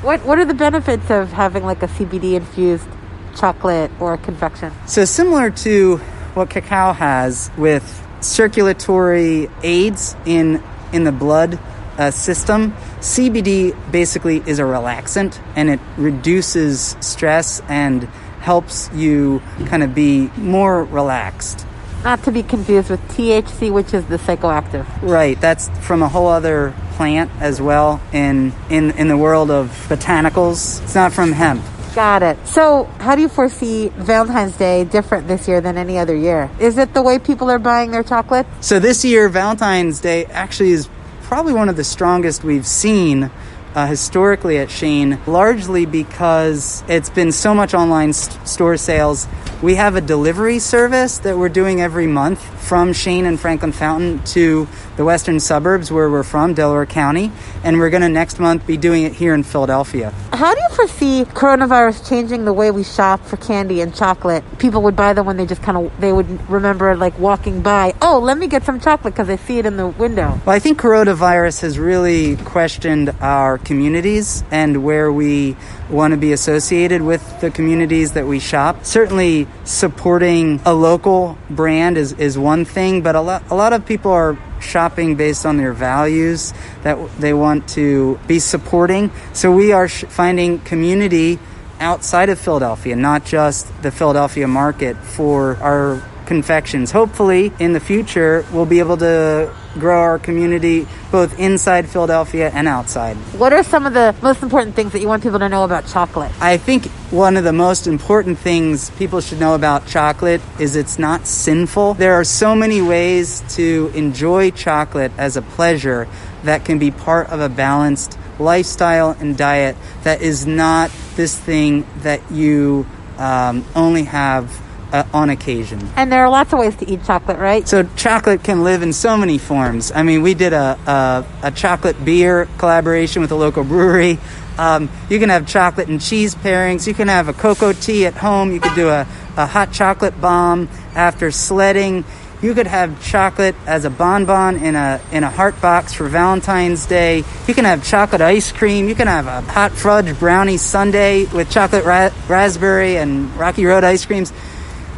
What 0.01 0.25
what 0.25 0.39
are 0.39 0.45
the 0.45 0.53
benefits 0.53 1.11
of 1.11 1.31
having 1.31 1.65
like 1.65 1.83
a 1.83 1.87
CBD 1.87 2.33
infused 2.35 2.87
chocolate 3.35 3.91
or 3.99 4.17
confection? 4.17 4.71
So 4.87 5.05
similar 5.05 5.49
to 5.65 5.97
what 6.35 6.49
cacao 6.49 6.93
has 6.93 7.51
with 7.57 7.83
circulatory 8.21 9.49
aids 9.61 10.15
in 10.25 10.63
in 10.93 11.03
the 11.03 11.11
blood 11.11 11.59
uh, 11.97 12.11
system, 12.11 12.71
CBD 13.01 13.75
basically 13.91 14.41
is 14.45 14.57
a 14.57 14.63
relaxant 14.63 15.37
and 15.55 15.69
it 15.69 15.79
reduces 15.97 16.95
stress 17.01 17.61
and 17.67 18.03
helps 18.39 18.89
you 18.93 19.41
kind 19.65 19.83
of 19.83 19.93
be 19.93 20.29
more 20.37 20.83
relaxed. 20.85 21.65
Not 22.03 22.23
to 22.23 22.31
be 22.31 22.43
confused 22.43 22.89
with 22.89 23.01
THC, 23.09 23.71
which 23.71 23.93
is 23.93 24.05
the 24.05 24.17
psychoactive. 24.17 24.85
Right, 25.01 25.39
that's 25.39 25.69
from 25.79 26.01
a 26.01 26.07
whole 26.07 26.27
other 26.27 26.73
plant 26.91 27.29
as 27.39 27.61
well 27.61 28.01
in 28.13 28.53
in 28.69 28.91
in 28.91 29.07
the 29.07 29.17
world 29.17 29.51
of 29.51 29.67
botanicals. 29.89 30.81
It's 30.83 30.95
not 30.95 31.11
from 31.11 31.33
hemp. 31.33 31.63
Got 31.95 32.23
it. 32.23 32.37
So, 32.47 32.85
how 32.99 33.15
do 33.15 33.21
you 33.21 33.27
foresee 33.27 33.89
Valentine's 33.89 34.55
Day 34.55 34.83
different 34.85 35.27
this 35.27 35.47
year 35.47 35.59
than 35.59 35.77
any 35.77 35.97
other 35.97 36.15
year? 36.15 36.49
Is 36.59 36.77
it 36.77 36.93
the 36.93 37.01
way 37.01 37.19
people 37.19 37.49
are 37.49 37.59
buying 37.59 37.91
their 37.91 38.03
chocolate? 38.03 38.45
So 38.61 38.79
this 38.79 39.03
year, 39.03 39.27
Valentine's 39.27 39.99
Day 39.99 40.25
actually 40.25 40.71
is 40.71 40.87
probably 41.23 41.53
one 41.53 41.67
of 41.67 41.75
the 41.75 41.83
strongest 41.83 42.43
we've 42.43 42.65
seen 42.65 43.31
uh, 43.75 43.87
historically 43.87 44.57
at 44.57 44.71
Shane, 44.71 45.19
largely 45.27 45.85
because 45.85 46.83
it's 46.87 47.09
been 47.09 47.31
so 47.31 47.53
much 47.53 47.73
online 47.73 48.13
st- 48.13 48.47
store 48.47 48.77
sales. 48.77 49.27
We 49.61 49.75
have 49.75 49.95
a 49.95 50.01
delivery 50.01 50.59
service 50.59 51.19
that 51.19 51.37
we're 51.37 51.49
doing 51.49 51.81
every 51.81 52.07
month 52.07 52.41
from 52.67 52.93
Shane 52.93 53.25
and 53.25 53.39
Franklin 53.39 53.71
Fountain 53.71 54.23
to 54.25 54.67
the 54.99 55.05
western 55.05 55.39
suburbs 55.39 55.89
where 55.89 56.09
we're 56.09 56.23
from, 56.23 56.53
Delaware 56.53 56.85
County, 56.85 57.31
and 57.63 57.79
we're 57.79 57.89
going 57.89 58.01
to 58.01 58.09
next 58.09 58.37
month 58.37 58.67
be 58.67 58.75
doing 58.75 59.03
it 59.03 59.13
here 59.13 59.33
in 59.33 59.43
Philadelphia. 59.43 60.13
How 60.33 60.53
do 60.53 60.59
you 60.59 60.75
foresee 60.75 61.23
coronavirus 61.23 62.09
changing 62.09 62.43
the 62.43 62.51
way 62.51 62.69
we 62.69 62.83
shop 62.83 63.23
for 63.23 63.37
candy 63.37 63.79
and 63.79 63.95
chocolate? 63.95 64.43
People 64.59 64.81
would 64.81 64.97
buy 64.97 65.13
them 65.13 65.25
when 65.25 65.37
they 65.37 65.45
just 65.45 65.63
kind 65.63 65.77
of 65.77 66.01
they 66.01 66.11
would 66.11 66.49
remember 66.49 66.97
like 66.97 67.17
walking 67.17 67.61
by. 67.61 67.93
Oh, 68.01 68.19
let 68.19 68.37
me 68.37 68.47
get 68.47 68.65
some 68.65 68.81
chocolate 68.81 69.13
because 69.13 69.29
I 69.29 69.37
see 69.37 69.57
it 69.57 69.65
in 69.65 69.77
the 69.77 69.87
window. 69.87 70.37
Well, 70.45 70.53
I 70.53 70.59
think 70.59 70.77
coronavirus 70.77 71.61
has 71.61 71.79
really 71.79 72.35
questioned 72.35 73.15
our 73.21 73.57
communities 73.57 74.43
and 74.51 74.83
where 74.83 75.13
we 75.13 75.55
want 75.89 76.11
to 76.11 76.17
be 76.17 76.33
associated 76.33 77.01
with 77.01 77.39
the 77.39 77.51
communities 77.51 78.11
that 78.13 78.27
we 78.27 78.39
shop. 78.39 78.83
Certainly, 78.83 79.47
supporting 79.63 80.59
a 80.65 80.73
local 80.73 81.37
brand 81.49 81.97
is, 81.97 82.11
is 82.13 82.37
one 82.37 82.65
thing, 82.65 83.01
but 83.01 83.15
a 83.15 83.21
lot, 83.21 83.49
a 83.49 83.55
lot 83.55 83.71
of 83.71 83.85
people 83.85 84.11
are 84.11 84.37
shopping 84.61 85.15
based 85.15 85.45
on 85.45 85.57
their 85.57 85.73
values 85.73 86.53
that 86.83 86.97
they 87.19 87.33
want 87.33 87.67
to 87.69 88.19
be 88.27 88.39
supporting. 88.39 89.11
So 89.33 89.51
we 89.51 89.71
are 89.71 89.87
sh- 89.87 90.05
finding 90.05 90.59
community 90.59 91.39
outside 91.79 92.29
of 92.29 92.39
Philadelphia, 92.39 92.95
not 92.95 93.25
just 93.25 93.67
the 93.81 93.91
Philadelphia 93.91 94.47
market 94.47 94.97
for 94.97 95.55
our 95.57 96.03
confections. 96.25 96.91
Hopefully, 96.91 97.51
in 97.59 97.73
the 97.73 97.79
future, 97.79 98.45
we'll 98.51 98.65
be 98.65 98.79
able 98.79 98.97
to 98.97 99.53
grow 99.75 99.99
our 99.99 100.19
community 100.19 100.87
both 101.11 101.39
inside 101.39 101.87
Philadelphia 101.87 102.51
and 102.53 102.67
outside. 102.67 103.15
What 103.37 103.53
are 103.53 103.63
some 103.63 103.85
of 103.85 103.93
the 103.93 104.15
most 104.21 104.41
important 104.43 104.75
things 104.75 104.91
that 104.93 105.01
you 105.01 105.07
want 105.07 105.23
people 105.23 105.39
to 105.39 105.49
know 105.49 105.63
about 105.63 105.87
chocolate? 105.87 106.31
I 106.41 106.57
think 106.57 106.85
one 107.11 107.37
of 107.37 107.43
the 107.43 107.53
most 107.53 107.87
important 107.87 108.39
things 108.39 108.89
people 108.91 109.21
should 109.21 109.39
know 109.39 109.55
about 109.55 109.87
chocolate 109.87 110.41
is 110.59 110.75
it's 110.75 110.99
not 110.99 111.27
sinful. 111.27 111.95
There 111.95 112.13
are 112.13 112.23
so 112.23 112.55
many 112.55 112.81
ways 112.81 113.43
to 113.55 113.91
enjoy 113.93 114.51
chocolate 114.51 115.11
as 115.17 115.37
a 115.37 115.41
pleasure 115.41 116.07
that 116.43 116.65
can 116.65 116.79
be 116.79 116.91
part 116.91 117.29
of 117.29 117.39
a 117.39 117.49
balanced 117.49 118.17
lifestyle 118.39 119.11
and 119.19 119.37
diet 119.37 119.75
that 120.03 120.21
is 120.21 120.47
not 120.47 120.91
this 121.15 121.37
thing 121.37 121.85
that 121.97 122.31
you 122.31 122.85
um, 123.17 123.65
only 123.75 124.03
have 124.03 124.61
uh, 124.91 125.03
on 125.13 125.29
occasion. 125.29 125.87
And 125.95 126.11
there 126.11 126.23
are 126.23 126.29
lots 126.29 126.53
of 126.53 126.59
ways 126.59 126.75
to 126.77 126.89
eat 126.89 127.03
chocolate, 127.05 127.37
right? 127.37 127.67
So 127.67 127.83
chocolate 127.95 128.43
can 128.43 128.63
live 128.63 128.81
in 128.81 128.93
so 128.93 129.17
many 129.17 129.37
forms. 129.37 129.91
I 129.91 130.03
mean, 130.03 130.21
we 130.21 130.33
did 130.33 130.53
a, 130.53 130.77
a, 130.87 131.47
a 131.47 131.51
chocolate 131.51 132.03
beer 132.03 132.47
collaboration 132.57 133.21
with 133.21 133.31
a 133.31 133.35
local 133.35 133.63
brewery. 133.63 134.17
Um, 134.57 134.89
you 135.09 135.19
can 135.19 135.29
have 135.29 135.47
chocolate 135.47 135.87
and 135.87 136.01
cheese 136.01 136.35
pairings. 136.35 136.85
You 136.85 136.93
can 136.93 137.07
have 137.07 137.29
a 137.29 137.33
cocoa 137.33 137.71
tea 137.71 138.05
at 138.05 138.15
home. 138.15 138.51
You 138.51 138.59
could 138.59 138.75
do 138.75 138.89
a, 138.89 139.07
a 139.37 139.45
hot 139.45 139.71
chocolate 139.71 140.19
bomb 140.19 140.67
after 140.95 141.31
sledding. 141.31 142.03
You 142.41 142.53
could 142.53 142.67
have 142.67 143.03
chocolate 143.03 143.55
as 143.65 143.83
a 143.83 143.89
bonbon 143.89 144.63
in 144.63 144.75
a 144.75 145.01
in 145.11 145.25
a 145.25 145.29
heart 145.29 145.61
box 145.61 145.93
for 145.93 146.07
Valentine's 146.07 146.85
Day. 146.85 147.23
You 147.47 147.53
can 147.53 147.65
have 147.65 147.83
chocolate 147.83 148.21
ice 148.21 148.51
cream. 148.53 148.87
You 148.87 148.95
can 148.95 149.07
have 149.07 149.27
a 149.27 149.41
hot 149.41 149.73
fudge 149.73 150.17
brownie 150.19 150.55
sundae 150.57 151.25
with 151.25 151.49
chocolate 151.49 151.83
ra- 151.83 152.11
raspberry 152.29 152.97
and 152.97 153.33
Rocky 153.35 153.65
Road 153.65 153.83
ice 153.83 154.05
creams. 154.05 154.31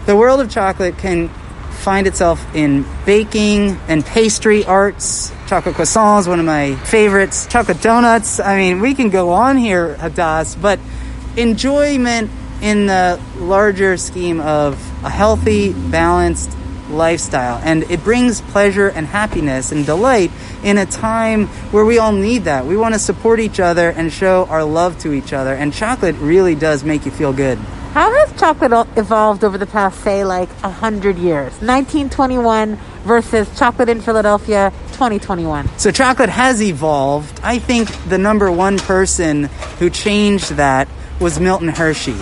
The 0.05 0.15
world 0.15 0.39
of 0.39 0.49
chocolate 0.49 0.97
can 0.97 1.29
find 1.81 2.07
itself 2.07 2.55
in 2.55 2.85
baking 3.05 3.77
and 3.87 4.03
pastry 4.03 4.65
arts. 4.65 5.31
Chocolate 5.47 5.75
croissants, 5.75 6.27
one 6.27 6.39
of 6.39 6.45
my 6.45 6.75
favorites. 6.75 7.45
Chocolate 7.47 7.81
donuts. 7.81 8.39
I 8.39 8.57
mean, 8.57 8.81
we 8.81 8.95
can 8.95 9.09
go 9.09 9.29
on 9.31 9.57
here, 9.57 9.95
Hadas, 9.95 10.59
but 10.59 10.79
enjoyment 11.37 12.31
in 12.61 12.87
the 12.87 13.19
larger 13.37 13.97
scheme 13.97 14.39
of 14.39 14.73
a 15.03 15.09
healthy, 15.09 15.73
balanced 15.73 16.55
lifestyle. 16.89 17.59
And 17.63 17.83
it 17.91 18.03
brings 18.03 18.41
pleasure 18.41 18.87
and 18.87 19.05
happiness 19.05 19.71
and 19.71 19.85
delight 19.85 20.31
in 20.63 20.77
a 20.77 20.85
time 20.85 21.47
where 21.71 21.85
we 21.85 21.99
all 21.99 22.11
need 22.11 22.45
that. 22.45 22.65
We 22.65 22.75
want 22.75 22.95
to 22.95 22.99
support 22.99 23.39
each 23.39 23.59
other 23.59 23.89
and 23.89 24.11
show 24.11 24.45
our 24.49 24.63
love 24.63 24.97
to 24.99 25.13
each 25.13 25.31
other. 25.31 25.53
And 25.53 25.73
chocolate 25.73 26.15
really 26.17 26.55
does 26.55 26.83
make 26.83 27.05
you 27.05 27.11
feel 27.11 27.33
good. 27.33 27.59
How 27.93 28.09
has 28.09 28.39
chocolate 28.39 28.87
evolved 28.95 29.43
over 29.43 29.57
the 29.57 29.65
past, 29.65 29.99
say, 29.99 30.23
like 30.23 30.47
100 30.63 31.17
years? 31.17 31.51
1921 31.59 32.77
versus 33.03 33.59
chocolate 33.59 33.89
in 33.89 33.99
Philadelphia 33.99 34.71
2021. 34.93 35.67
So, 35.77 35.91
chocolate 35.91 36.29
has 36.29 36.63
evolved. 36.63 37.41
I 37.43 37.59
think 37.59 37.89
the 38.07 38.17
number 38.17 38.49
one 38.49 38.79
person 38.79 39.49
who 39.79 39.89
changed 39.89 40.51
that 40.51 40.87
was 41.19 41.41
Milton 41.41 41.67
Hershey. 41.67 42.15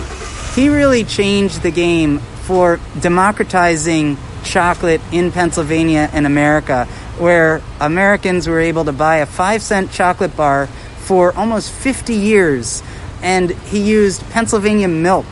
He 0.60 0.68
really 0.68 1.04
changed 1.04 1.62
the 1.62 1.70
game 1.70 2.18
for 2.18 2.80
democratizing 2.98 4.18
chocolate 4.42 5.00
in 5.12 5.30
Pennsylvania 5.30 6.10
and 6.12 6.26
America, 6.26 6.86
where 7.16 7.62
Americans 7.80 8.48
were 8.48 8.58
able 8.58 8.86
to 8.86 8.92
buy 8.92 9.18
a 9.18 9.26
five 9.26 9.62
cent 9.62 9.92
chocolate 9.92 10.36
bar 10.36 10.66
for 10.66 11.32
almost 11.36 11.70
50 11.70 12.12
years. 12.12 12.82
And 13.22 13.52
he 13.52 13.88
used 13.88 14.28
Pennsylvania 14.30 14.88
milk 14.88 15.26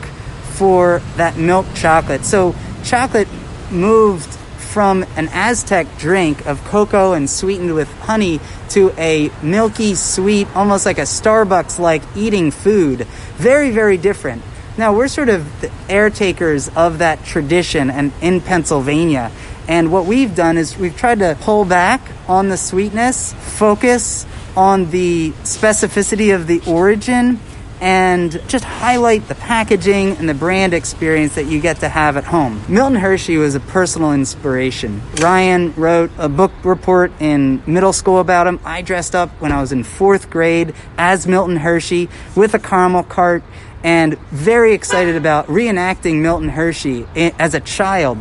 for 0.59 1.01
that 1.15 1.37
milk 1.37 1.65
chocolate. 1.73 2.25
So 2.25 2.53
chocolate 2.83 3.29
moved 3.71 4.27
from 4.57 5.05
an 5.15 5.29
Aztec 5.31 5.87
drink 5.97 6.45
of 6.45 6.61
cocoa 6.65 7.13
and 7.13 7.29
sweetened 7.29 7.73
with 7.73 7.89
honey 8.01 8.41
to 8.69 8.91
a 8.97 9.31
milky, 9.41 9.95
sweet, 9.95 10.53
almost 10.55 10.85
like 10.85 10.97
a 10.97 11.03
Starbucks 11.03 11.79
like 11.79 12.03
eating 12.13 12.51
food. 12.51 13.07
Very, 13.37 13.71
very 13.71 13.97
different. 13.97 14.43
Now, 14.77 14.93
we're 14.93 15.07
sort 15.07 15.29
of 15.29 15.61
the 15.61 15.71
air 15.87 16.09
takers 16.09 16.67
of 16.75 16.99
that 16.99 17.23
tradition 17.23 17.89
and 17.89 18.11
in 18.21 18.41
Pennsylvania. 18.41 19.31
And 19.69 19.93
what 19.93 20.05
we've 20.05 20.35
done 20.35 20.57
is 20.57 20.77
we've 20.77 20.95
tried 20.95 21.19
to 21.19 21.37
pull 21.39 21.63
back 21.63 22.01
on 22.27 22.49
the 22.49 22.57
sweetness, 22.57 23.33
focus 23.33 24.25
on 24.57 24.91
the 24.91 25.31
specificity 25.43 26.35
of 26.35 26.47
the 26.47 26.61
origin, 26.67 27.39
and 27.81 28.41
just 28.47 28.65
highlight 28.65 29.27
the 29.27 29.35
packaging 29.35 30.17
and 30.17 30.27
the 30.27 30.33
brand 30.33 30.73
experience 30.73 31.35
that 31.35 31.45
you 31.45 31.59
get 31.59 31.79
to 31.79 31.89
have 31.89 32.17
at 32.17 32.25
home. 32.25 32.61
Milton 32.67 32.97
Hershey 32.97 33.37
was 33.37 33.55
a 33.55 33.59
personal 33.59 34.13
inspiration. 34.13 35.01
Ryan 35.21 35.73
wrote 35.75 36.11
a 36.17 36.27
book 36.27 36.51
report 36.63 37.11
in 37.19 37.61
middle 37.65 37.93
school 37.93 38.19
about 38.19 38.47
him. 38.47 38.59
I 38.65 38.81
dressed 38.81 39.15
up 39.15 39.29
when 39.41 39.51
I 39.51 39.61
was 39.61 39.71
in 39.71 39.83
fourth 39.83 40.29
grade 40.29 40.73
as 40.97 41.27
Milton 41.27 41.57
Hershey 41.57 42.09
with 42.35 42.53
a 42.53 42.59
caramel 42.59 43.03
cart 43.03 43.43
and 43.83 44.17
very 44.29 44.73
excited 44.73 45.15
about 45.15 45.47
reenacting 45.47 46.21
Milton 46.21 46.49
Hershey 46.49 47.07
as 47.15 47.53
a 47.53 47.61
child. 47.61 48.17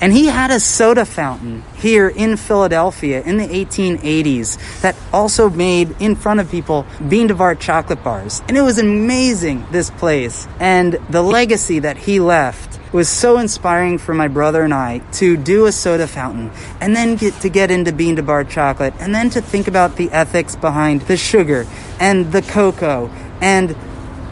And 0.00 0.12
he 0.12 0.26
had 0.26 0.50
a 0.50 0.60
soda 0.60 1.04
fountain 1.04 1.62
here 1.76 2.08
in 2.08 2.36
Philadelphia 2.36 3.22
in 3.22 3.38
the 3.38 3.46
1880s 3.46 4.80
that 4.82 4.94
also 5.12 5.48
made 5.48 6.00
in 6.00 6.14
front 6.16 6.40
of 6.40 6.50
people 6.50 6.86
bean 7.08 7.28
bar 7.28 7.54
chocolate 7.54 8.04
bars. 8.04 8.42
And 8.48 8.56
it 8.56 8.62
was 8.62 8.78
amazing, 8.78 9.66
this 9.70 9.90
place. 9.90 10.46
And 10.60 10.94
the 11.08 11.22
legacy 11.22 11.78
that 11.80 11.96
he 11.96 12.20
left 12.20 12.78
was 12.92 13.08
so 13.08 13.38
inspiring 13.38 13.98
for 13.98 14.14
my 14.14 14.28
brother 14.28 14.62
and 14.62 14.72
I 14.72 14.98
to 15.12 15.36
do 15.36 15.66
a 15.66 15.72
soda 15.72 16.06
fountain 16.06 16.50
and 16.80 16.94
then 16.94 17.16
get 17.16 17.34
to 17.40 17.48
get 17.48 17.70
into 17.70 17.92
bean 17.92 18.16
to 18.16 18.22
bar 18.22 18.44
chocolate 18.44 18.94
and 19.00 19.14
then 19.14 19.30
to 19.30 19.40
think 19.40 19.66
about 19.66 19.96
the 19.96 20.10
ethics 20.10 20.56
behind 20.56 21.02
the 21.02 21.16
sugar 21.16 21.66
and 21.98 22.32
the 22.32 22.42
cocoa 22.42 23.10
and 23.40 23.70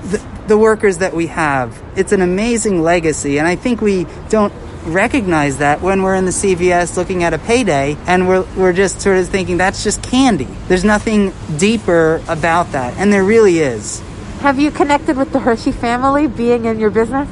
the, 0.05 0.23
the 0.47 0.59
workers 0.59 0.99
that 0.99 1.15
we 1.15 1.27
have. 1.29 1.83
It's 1.97 2.13
an 2.13 2.21
amazing 2.21 2.83
legacy, 2.83 3.39
and 3.39 3.49
I 3.49 3.57
think 3.57 3.81
we 3.81 4.07
don't 4.29 4.53
recognize 4.85 5.59
that 5.59 5.81
when 5.81 6.03
we're 6.03 6.15
in 6.15 6.25
the 6.25 6.31
CVS 6.31 6.97
looking 6.97 7.25
at 7.25 7.35
a 7.35 7.39
payday 7.39 7.97
and 8.07 8.29
we're, 8.29 8.47
we're 8.57 8.73
just 8.73 9.01
sort 9.01 9.19
of 9.19 9.29
thinking 9.29 9.57
that's 9.57 9.83
just 9.83 10.03
candy. 10.03 10.49
There's 10.69 10.85
nothing 10.85 11.33
deeper 11.57 12.23
about 12.29 12.73
that, 12.73 12.97
and 12.97 13.13
there 13.13 13.25
really 13.25 13.59
is. 13.59 14.01
Have 14.41 14.61
you 14.61 14.71
connected 14.71 15.17
with 15.17 15.33
the 15.33 15.41
Hershey 15.41 15.73
family 15.73 16.27
being 16.27 16.67
in 16.67 16.79
your 16.79 16.91
business? 16.91 17.29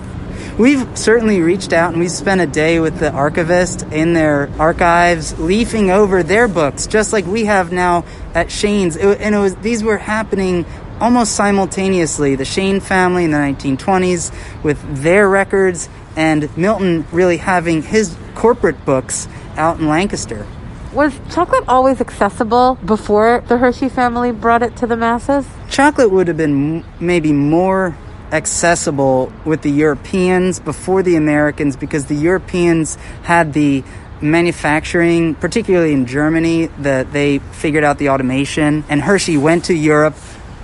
We've 0.59 0.99
certainly 0.99 1.41
reached 1.41 1.73
out 1.73 1.93
and 1.93 2.01
we 2.01 2.09
spent 2.09 2.43
a 2.43 2.47
day 2.47 2.79
with 2.79 2.99
the 2.99 3.11
archivist 3.11 3.85
in 3.85 4.13
their 4.13 4.51
archives, 4.59 5.39
leafing 5.39 5.91
over 5.91 6.23
their 6.23 6.47
books, 6.47 6.87
just 6.87 7.13
like 7.13 7.27
we 7.27 7.47
have 7.47 7.73
now 7.73 8.05
at 8.35 8.51
Shane's. 8.51 8.97
It, 8.97 9.21
and 9.21 9.35
it 9.35 9.39
was 9.39 9.57
these 9.57 9.83
were 9.83 9.97
happening 9.97 10.67
almost 11.01 11.35
simultaneously. 11.35 12.37
The 12.37 12.45
Shane 12.45 12.81
family 12.81 13.25
in 13.25 13.31
the 13.31 13.39
1920s 13.39 14.63
with 14.63 15.03
their 15.03 15.29
records, 15.29 15.89
and 16.17 16.55
Milton 16.57 17.07
really 17.13 17.37
having 17.37 17.83
his 17.83 18.17
corporate 18.35 18.85
books 18.85 19.29
out 19.57 19.79
in 19.79 19.89
Lancaster. 19.89 20.47
Was 20.93 21.19
chocolate 21.31 21.65
always 21.69 22.01
accessible 22.01 22.79
before 22.85 23.43
the 23.49 23.57
Hershey 23.57 23.89
family 23.89 24.31
brought 24.31 24.63
it 24.63 24.77
to 24.77 24.87
the 24.87 24.97
masses? 24.97 25.47
Chocolate 25.71 26.11
would 26.11 26.29
have 26.29 26.37
been 26.37 26.85
maybe 27.01 27.33
more 27.33 27.97
accessible 28.31 29.33
with 29.45 29.63
the 29.63 29.71
Europeans 29.71 30.61
before 30.61 31.03
the 31.03 31.17
Americans 31.17 31.77
because 31.77 32.07
the 32.07 32.15
Europeans 32.15 32.97
had 33.23 33.53
the 33.53 33.85
manufacturing, 34.21 35.35
particularly 35.35 35.93
in 35.93 36.07
Germany, 36.07 36.67
that 36.79 37.13
they 37.13 37.39
figured 37.39 37.85
out 37.85 37.99
the 37.99 38.11
automation. 38.11 38.85
And 38.89 39.01
Hershey 39.01 39.37
went 39.37 39.65
to 39.67 39.75
Europe 39.75 40.15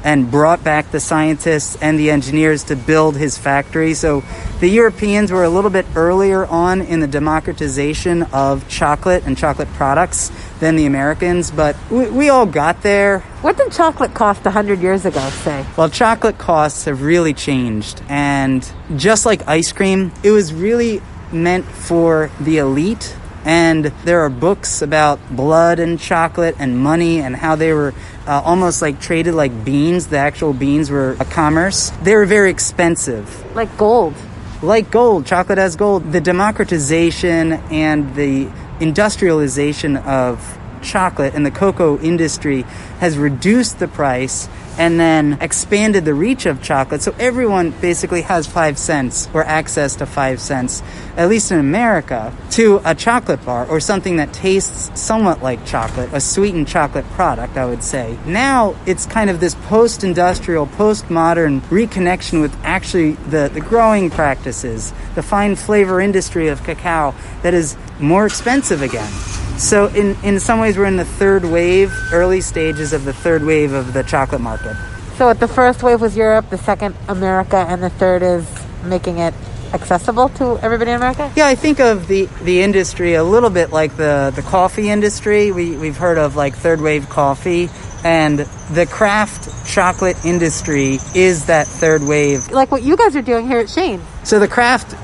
and 0.09 0.31
brought 0.31 0.65
back 0.65 0.91
the 0.91 1.01
scientists 1.01 1.77
and 1.83 1.99
the 1.99 2.11
engineers 2.11 2.65
to 2.65 2.75
build 2.75 3.15
his 3.15 3.37
factory. 3.37 3.93
So 3.93 4.25
the 4.59 4.67
Europeans 4.67 5.31
were 5.31 5.45
a 5.45 5.51
little 5.51 5.69
bit 5.69 5.85
earlier 5.95 6.47
on 6.47 6.81
in 6.81 7.01
the 7.01 7.07
democratization 7.07 8.23
of 8.33 8.67
chocolate 8.71 9.25
and 9.27 9.37
chocolate 9.37 9.69
products 9.75 10.33
than 10.61 10.77
the 10.77 10.87
Americans, 10.87 11.51
but 11.51 11.77
we, 11.91 12.09
we 12.09 12.29
all 12.31 12.47
got 12.47 12.81
there. 12.81 13.19
What 13.43 13.59
did 13.59 13.71
chocolate 13.71 14.15
cost 14.15 14.47
100 14.47 14.81
years 14.81 15.05
ago, 15.05 15.29
say? 15.29 15.67
Well, 15.77 15.91
chocolate 15.91 16.39
costs 16.39 16.87
have 16.87 17.03
really 17.03 17.35
changed. 17.35 18.01
And 18.09 18.67
just 18.97 19.27
like 19.27 19.47
ice 19.47 19.73
cream, 19.73 20.11
it 20.23 20.31
was 20.31 20.55
really 20.55 21.03
meant 21.33 21.67
for 21.67 22.31
the 22.41 22.57
elite 22.57 23.15
and 23.45 23.87
there 24.05 24.21
are 24.21 24.29
books 24.29 24.83
about 24.83 25.19
blood 25.35 25.79
and 25.79 25.99
chocolate 25.99 26.57
and 26.59 26.79
money 26.79 27.21
and 27.21 27.37
how 27.37 27.57
they 27.57 27.73
were 27.73 27.95
uh, 28.29 28.43
almost 28.45 28.83
like 28.83 29.01
traded 29.01 29.35
like 29.35 29.65
beans. 29.65 30.09
The 30.09 30.19
actual 30.19 30.53
beans 30.53 30.91
were 30.91 31.17
a 31.19 31.25
commerce. 31.25 31.91
They 32.03 32.15
were 32.15 32.27
very 32.27 32.51
expensive. 32.51 33.27
Like 33.57 33.75
gold. 33.79 34.15
Like 34.63 34.91
gold. 34.91 35.25
Chocolate 35.27 35.59
as 35.59 35.77
gold. 35.77 36.13
The 36.13 36.21
democratization 36.21 37.55
and 37.73 38.15
the 38.15 38.51
industrialization 38.81 39.97
of 39.97 40.59
chocolate 40.83 41.35
and 41.35 41.45
the 41.45 41.51
cocoa 41.51 41.99
industry 41.99 42.63
has 43.01 43.17
reduced 43.17 43.79
the 43.79 43.89
price 43.89 44.49
and 44.79 44.99
then 44.99 45.37
expanded 45.41 46.05
the 46.05 46.15
reach 46.15 46.47
of 46.47 46.63
chocolate. 46.63 47.03
So 47.03 47.15
everyone 47.19 47.73
basically 47.81 48.23
has 48.23 48.47
five 48.47 48.79
cents 48.79 49.29
or 49.35 49.45
access 49.45 49.97
to 49.97 50.07
five 50.07 50.41
cents, 50.41 50.83
at 51.17 51.29
least 51.29 51.51
in 51.51 51.59
America, 51.59 52.33
to 52.53 52.81
a 52.85 52.95
chocolate 52.95 53.45
bar 53.45 53.67
or 53.67 53.81
something 53.81 54.17
that 54.17 54.33
tastes 54.33 54.99
somewhat 54.99 55.43
like 55.43 55.67
chocolate, 55.67 56.11
a 56.13 56.21
sweetened 56.21 56.69
chocolate 56.69 57.05
product, 57.11 57.57
I 57.57 57.67
would 57.67 57.83
say. 57.83 58.17
Now 58.25 58.77
it's 58.87 59.05
kind 59.05 59.29
of 59.29 59.41
this 59.41 59.57
post 59.67 60.05
industrial, 60.05 60.67
post 60.67 61.11
modern 61.11 61.61
reconnection 61.63 62.41
with 62.41 62.57
actually 62.63 63.13
the, 63.13 63.51
the 63.53 63.61
growing 63.61 64.11
practices, 64.11 64.93
the 65.17 65.23
fine 65.23 65.57
flavor 65.57 66.01
industry 66.01 66.49
of 66.49 66.63
cacao 66.63 67.15
that 67.43 67.53
is 67.53 67.77
more 67.99 68.27
expensive 68.27 68.81
again. 68.81 69.13
So 69.59 69.89
in, 69.89 70.17
in 70.23 70.41
some 70.41 70.61
ways 70.61 70.79
we're 70.79 70.87
in 70.87 70.97
the 70.97 71.05
third 71.05 71.45
wave, 71.45 71.93
early 72.13 72.41
stages 72.41 72.93
of 72.93 73.05
the 73.05 73.13
third 73.13 73.45
wave 73.45 73.73
of 73.73 73.93
the 73.93 74.03
chocolate 74.05 74.41
market. 74.41 74.77
So 75.17 75.35
the 75.35 75.49
first 75.49 75.83
wave 75.83 76.01
was 76.01 76.17
Europe, 76.17 76.49
the 76.49 76.59
second 76.59 76.95
America, 77.09 77.57
and 77.57 77.83
the 77.83 77.91
third 77.91 78.23
is 78.23 78.47
making 78.85 79.19
it 79.19 79.35
accessible 79.73 80.29
to 80.31 80.59
everybody 80.59 80.91
in 80.93 80.97
America? 80.97 81.31
Yeah, 81.37 81.47
I 81.47 81.55
think 81.55 81.81
of 81.81 82.09
the, 82.09 82.27
the 82.43 82.63
industry 82.63 83.15
a 83.15 83.25
little 83.25 83.51
bit 83.51 83.71
like 83.71 83.97
the, 83.97 84.33
the 84.35 84.43
coffee 84.43 84.89
industry. 84.89 85.53
We, 85.53 85.77
we've 85.77 85.97
heard 85.97 86.19
of 86.19 86.37
like 86.37 86.55
third 86.55 86.81
wave 86.81 87.09
coffee. 87.09 87.69
And 88.05 88.39
the 88.39 88.87
craft 88.87 89.67
chocolate 89.67 90.25
industry 90.25 90.99
is 91.15 91.47
that 91.47 91.67
third 91.67 92.03
wave. 92.03 92.51
Like 92.51 92.71
what 92.71 92.83
you 92.83 92.97
guys 92.97 93.17
are 93.17 93.23
doing 93.23 93.49
here 93.49 93.59
at 93.59 93.69
Shane. 93.69 94.01
So 94.23 94.39
the 94.39 94.49
craft 94.49 94.95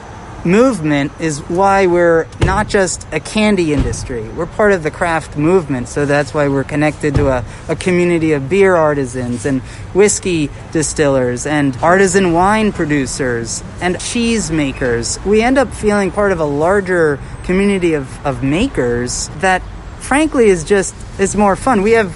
movement 0.44 1.12
is 1.20 1.40
why 1.48 1.86
we're 1.86 2.26
not 2.40 2.68
just 2.68 3.06
a 3.12 3.20
candy 3.20 3.72
industry. 3.72 4.28
We're 4.28 4.46
part 4.46 4.72
of 4.72 4.82
the 4.82 4.90
craft 4.90 5.36
movement, 5.36 5.88
so 5.88 6.06
that's 6.06 6.34
why 6.34 6.48
we're 6.48 6.64
connected 6.64 7.14
to 7.16 7.28
a, 7.28 7.44
a 7.68 7.76
community 7.76 8.32
of 8.32 8.48
beer 8.48 8.74
artisans 8.74 9.46
and 9.46 9.62
whiskey 9.92 10.50
distillers 10.72 11.46
and 11.46 11.76
artisan 11.78 12.32
wine 12.32 12.72
producers 12.72 13.62
and 13.80 13.98
cheese 14.00 14.50
makers. 14.50 15.18
We 15.24 15.42
end 15.42 15.58
up 15.58 15.72
feeling 15.72 16.10
part 16.10 16.32
of 16.32 16.40
a 16.40 16.44
larger 16.44 17.18
community 17.44 17.94
of, 17.94 18.26
of 18.26 18.42
makers 18.42 19.28
that 19.38 19.62
frankly 20.00 20.48
is 20.48 20.64
just 20.64 20.94
is 21.18 21.34
more 21.34 21.56
fun. 21.56 21.82
We 21.82 21.92
have 21.92 22.14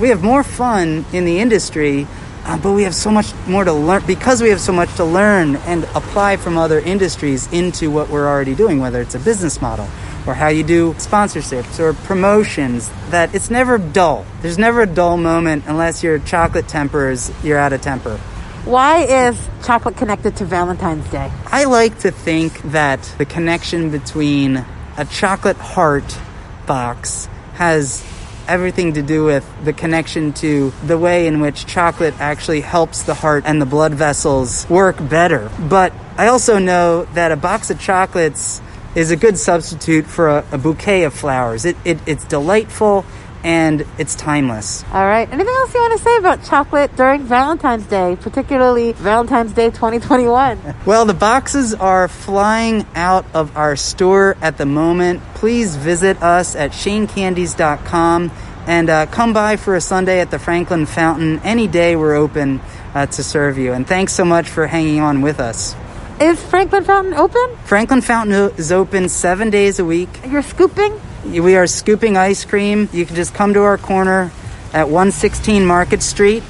we 0.00 0.08
have 0.08 0.22
more 0.22 0.42
fun 0.42 1.04
in 1.12 1.24
the 1.24 1.38
industry 1.38 2.06
uh, 2.44 2.58
but 2.58 2.72
we 2.72 2.82
have 2.82 2.94
so 2.94 3.10
much 3.10 3.32
more 3.46 3.64
to 3.64 3.72
learn 3.72 4.02
because 4.06 4.42
we 4.42 4.50
have 4.50 4.60
so 4.60 4.72
much 4.72 4.94
to 4.96 5.04
learn 5.04 5.56
and 5.56 5.84
apply 5.94 6.36
from 6.36 6.58
other 6.58 6.78
industries 6.78 7.50
into 7.52 7.90
what 7.90 8.10
we're 8.10 8.26
already 8.26 8.54
doing, 8.54 8.80
whether 8.80 9.00
it's 9.00 9.14
a 9.14 9.18
business 9.18 9.62
model 9.62 9.88
or 10.26 10.34
how 10.34 10.48
you 10.48 10.62
do 10.62 10.92
sponsorships 10.94 11.78
or 11.78 11.92
promotions, 11.92 12.90
that 13.10 13.34
it's 13.34 13.50
never 13.50 13.78
dull. 13.78 14.24
There's 14.42 14.58
never 14.58 14.82
a 14.82 14.86
dull 14.86 15.16
moment 15.16 15.64
unless 15.66 16.02
your 16.02 16.18
chocolate 16.18 16.68
temper 16.68 17.10
is, 17.10 17.32
you're 17.42 17.58
out 17.58 17.72
of 17.72 17.80
temper. 17.82 18.16
Why 18.64 19.04
is 19.04 19.48
chocolate 19.62 19.96
connected 19.96 20.36
to 20.36 20.46
Valentine's 20.46 21.08
Day? 21.10 21.30
I 21.46 21.64
like 21.64 21.98
to 22.00 22.10
think 22.10 22.62
that 22.72 23.02
the 23.18 23.26
connection 23.26 23.90
between 23.90 24.64
a 24.96 25.04
chocolate 25.04 25.58
heart 25.58 26.18
box 26.66 27.26
has 27.54 28.02
everything 28.48 28.94
to 28.94 29.02
do 29.02 29.24
with 29.24 29.44
the 29.64 29.72
connection 29.72 30.32
to 30.34 30.72
the 30.86 30.98
way 30.98 31.26
in 31.26 31.40
which 31.40 31.66
chocolate 31.66 32.14
actually 32.20 32.60
helps 32.60 33.02
the 33.02 33.14
heart 33.14 33.44
and 33.46 33.60
the 33.60 33.66
blood 33.66 33.94
vessels 33.94 34.68
work 34.68 34.96
better. 35.08 35.50
But 35.58 35.92
I 36.16 36.28
also 36.28 36.58
know 36.58 37.04
that 37.14 37.32
a 37.32 37.36
box 37.36 37.70
of 37.70 37.80
chocolates 37.80 38.60
is 38.94 39.10
a 39.10 39.16
good 39.16 39.36
substitute 39.38 40.06
for 40.06 40.28
a, 40.28 40.44
a 40.52 40.58
bouquet 40.58 41.02
of 41.04 41.12
flowers. 41.12 41.64
It, 41.64 41.76
it, 41.84 41.98
it's 42.06 42.24
delightful 42.24 43.04
and 43.44 43.86
it's 43.98 44.14
timeless. 44.14 44.82
All 44.90 45.04
right. 45.04 45.28
Anything 45.30 45.54
else 45.54 45.74
you 45.74 45.80
want 45.80 45.98
to 45.98 46.02
say 46.02 46.16
about 46.16 46.42
chocolate 46.44 46.96
during 46.96 47.22
Valentine's 47.22 47.86
Day, 47.86 48.16
particularly 48.20 48.92
Valentine's 48.92 49.52
Day 49.52 49.70
2021? 49.70 50.74
Well, 50.86 51.06
the 51.06 51.14
boxes 51.14 51.72
are 51.74 52.08
flying 52.08 52.86
out 52.94 53.24
of 53.34 53.56
our 53.56 53.74
store 53.74 54.36
at 54.42 54.58
the 54.58 54.66
moment. 54.66 55.22
Please 55.34 55.76
visit 55.76 56.22
us 56.22 56.56
at 56.56 56.72
shanecandies.com 56.72 58.30
and 58.66 58.90
uh, 58.90 59.06
come 59.06 59.32
by 59.32 59.56
for 59.56 59.74
a 59.74 59.80
sundae 59.80 60.20
at 60.20 60.30
the 60.30 60.38
Franklin 60.38 60.86
Fountain. 60.86 61.38
Any 61.40 61.66
day 61.66 61.96
we're 61.96 62.14
open 62.14 62.60
uh, 62.94 63.06
to 63.06 63.22
serve 63.22 63.58
you. 63.58 63.72
And 63.72 63.86
thanks 63.86 64.12
so 64.12 64.24
much 64.24 64.48
for 64.48 64.66
hanging 64.66 65.00
on 65.00 65.22
with 65.22 65.40
us. 65.40 65.74
Is 66.20 66.42
Franklin 66.44 66.84
Fountain 66.84 67.14
open? 67.14 67.56
Franklin 67.64 68.00
Fountain 68.00 68.34
is 68.56 68.70
open 68.70 69.08
seven 69.08 69.50
days 69.50 69.78
a 69.78 69.84
week. 69.84 70.08
You're 70.26 70.42
scooping? 70.42 71.00
We 71.24 71.56
are 71.56 71.66
scooping 71.66 72.16
ice 72.16 72.44
cream. 72.44 72.88
You 72.92 73.06
can 73.06 73.16
just 73.16 73.34
come 73.34 73.54
to 73.54 73.62
our 73.62 73.78
corner 73.78 74.30
at 74.72 74.88
116 74.88 75.64
Market 75.64 76.02
Street, 76.02 76.42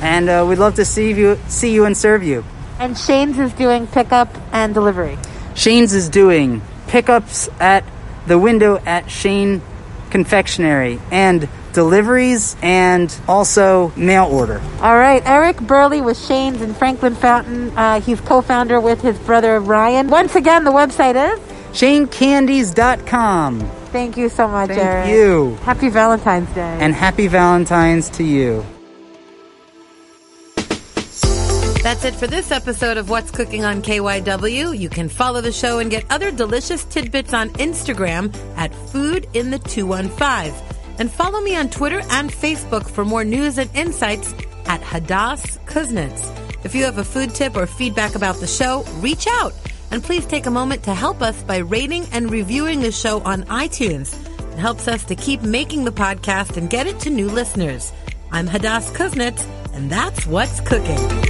and 0.00 0.28
uh, 0.28 0.46
we'd 0.48 0.58
love 0.58 0.76
to 0.76 0.84
see 0.84 1.12
you, 1.12 1.38
see 1.48 1.72
you 1.72 1.84
and 1.84 1.96
serve 1.96 2.22
you. 2.22 2.44
And 2.78 2.96
Shane's 2.96 3.38
is 3.38 3.52
doing 3.52 3.86
pickup 3.86 4.34
and 4.52 4.72
delivery. 4.72 5.18
Shane's 5.54 5.92
is 5.92 6.08
doing 6.08 6.62
pickups 6.86 7.48
at 7.58 7.84
the 8.26 8.38
window 8.38 8.78
at 8.78 9.10
Shane 9.10 9.60
Confectionery 10.10 11.00
and 11.10 11.48
deliveries 11.72 12.56
and 12.62 13.14
also 13.28 13.92
mail 13.96 14.26
order. 14.26 14.60
All 14.80 14.96
right, 14.96 15.22
Eric 15.26 15.60
Berley 15.60 16.00
with 16.00 16.18
Shane's 16.18 16.62
in 16.62 16.74
Franklin 16.74 17.14
Fountain. 17.14 17.76
Uh, 17.76 18.00
he's 18.00 18.20
co-founder 18.20 18.80
with 18.80 19.02
his 19.02 19.18
brother 19.20 19.60
Ryan. 19.60 20.08
Once 20.08 20.34
again, 20.34 20.64
the 20.64 20.72
website 20.72 21.16
is 21.16 21.38
ShaneCandies.com. 21.76 23.79
Thank 23.92 24.16
you 24.16 24.28
so 24.28 24.46
much, 24.46 24.68
Thank 24.68 24.80
Eric. 24.80 25.10
you. 25.10 25.56
Happy 25.62 25.88
Valentine's 25.88 26.48
Day. 26.54 26.78
And 26.80 26.94
happy 26.94 27.26
Valentine's 27.26 28.08
to 28.10 28.22
you. 28.24 28.64
That's 31.82 32.04
it 32.04 32.14
for 32.14 32.26
this 32.26 32.50
episode 32.50 32.98
of 32.98 33.08
What's 33.08 33.30
Cooking 33.30 33.64
on 33.64 33.80
KYW. 33.82 34.78
You 34.78 34.88
can 34.90 35.08
follow 35.08 35.40
the 35.40 35.50
show 35.50 35.78
and 35.78 35.90
get 35.90 36.04
other 36.10 36.30
delicious 36.30 36.84
tidbits 36.84 37.32
on 37.32 37.48
Instagram 37.54 38.36
at 38.56 38.74
Food 38.74 39.26
in 39.32 39.50
the 39.50 39.58
215. 39.58 40.52
And 40.98 41.10
follow 41.10 41.40
me 41.40 41.56
on 41.56 41.70
Twitter 41.70 42.02
and 42.10 42.30
Facebook 42.30 42.88
for 42.88 43.04
more 43.04 43.24
news 43.24 43.56
and 43.56 43.74
insights 43.74 44.32
at 44.66 44.82
Hadas 44.82 45.58
Kuznits. 45.64 46.30
If 46.64 46.74
you 46.74 46.84
have 46.84 46.98
a 46.98 47.04
food 47.04 47.34
tip 47.34 47.56
or 47.56 47.66
feedback 47.66 48.14
about 48.14 48.36
the 48.36 48.46
show, 48.46 48.84
reach 48.98 49.26
out. 49.26 49.54
And 49.90 50.02
please 50.02 50.24
take 50.26 50.46
a 50.46 50.50
moment 50.50 50.84
to 50.84 50.94
help 50.94 51.20
us 51.20 51.42
by 51.42 51.58
rating 51.58 52.06
and 52.12 52.30
reviewing 52.30 52.80
the 52.80 52.92
show 52.92 53.20
on 53.22 53.44
iTunes. 53.44 54.14
It 54.52 54.58
helps 54.58 54.88
us 54.88 55.04
to 55.04 55.16
keep 55.16 55.42
making 55.42 55.84
the 55.84 55.92
podcast 55.92 56.56
and 56.56 56.70
get 56.70 56.86
it 56.86 57.00
to 57.00 57.10
new 57.10 57.28
listeners. 57.28 57.92
I'm 58.32 58.46
Hadas 58.46 58.92
Kuznits, 58.94 59.44
and 59.74 59.90
that's 59.90 60.26
what's 60.26 60.60
cooking. 60.60 61.29